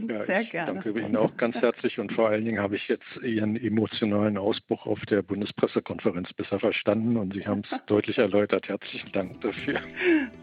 Ja, 0.08 0.24
Sehr 0.26 0.40
ich 0.42 0.50
gerne. 0.50 0.74
danke 0.74 0.98
Ihnen 0.98 1.16
auch 1.16 1.36
ganz 1.36 1.56
herzlich 1.56 1.98
und 1.98 2.12
vor 2.12 2.28
allen 2.28 2.44
Dingen 2.44 2.60
habe 2.60 2.76
ich 2.76 2.86
jetzt 2.88 3.04
Ihren 3.22 3.56
emotionalen 3.56 4.38
Ausbruch 4.38 4.86
auf 4.86 5.00
der 5.06 5.22
Bundespressekonferenz 5.22 6.32
besser 6.32 6.60
verstanden 6.60 7.16
und 7.16 7.34
Sie 7.34 7.46
haben 7.46 7.62
es 7.64 7.78
deutlich 7.86 8.18
erläutert. 8.18 8.68
Herzlichen 8.68 9.10
Dank 9.12 9.40
dafür. 9.40 9.80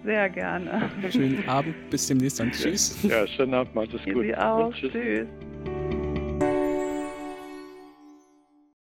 Sehr 0.03 0.29
gerne. 0.29 0.89
Schönen 1.11 1.47
Abend, 1.47 1.75
bis 1.89 2.07
demnächst 2.07 2.39
dann. 2.39 2.51
Tschüss. 2.51 3.01
Ja, 3.03 3.25
schönen 3.25 3.53
Abend, 3.53 3.75
macht 3.75 3.93
es 3.93 4.03
gut. 4.03 4.23
Sie 4.23 4.35
auch. 4.35 4.73
Tschüss. 4.73 4.91
tschüss. 4.91 5.27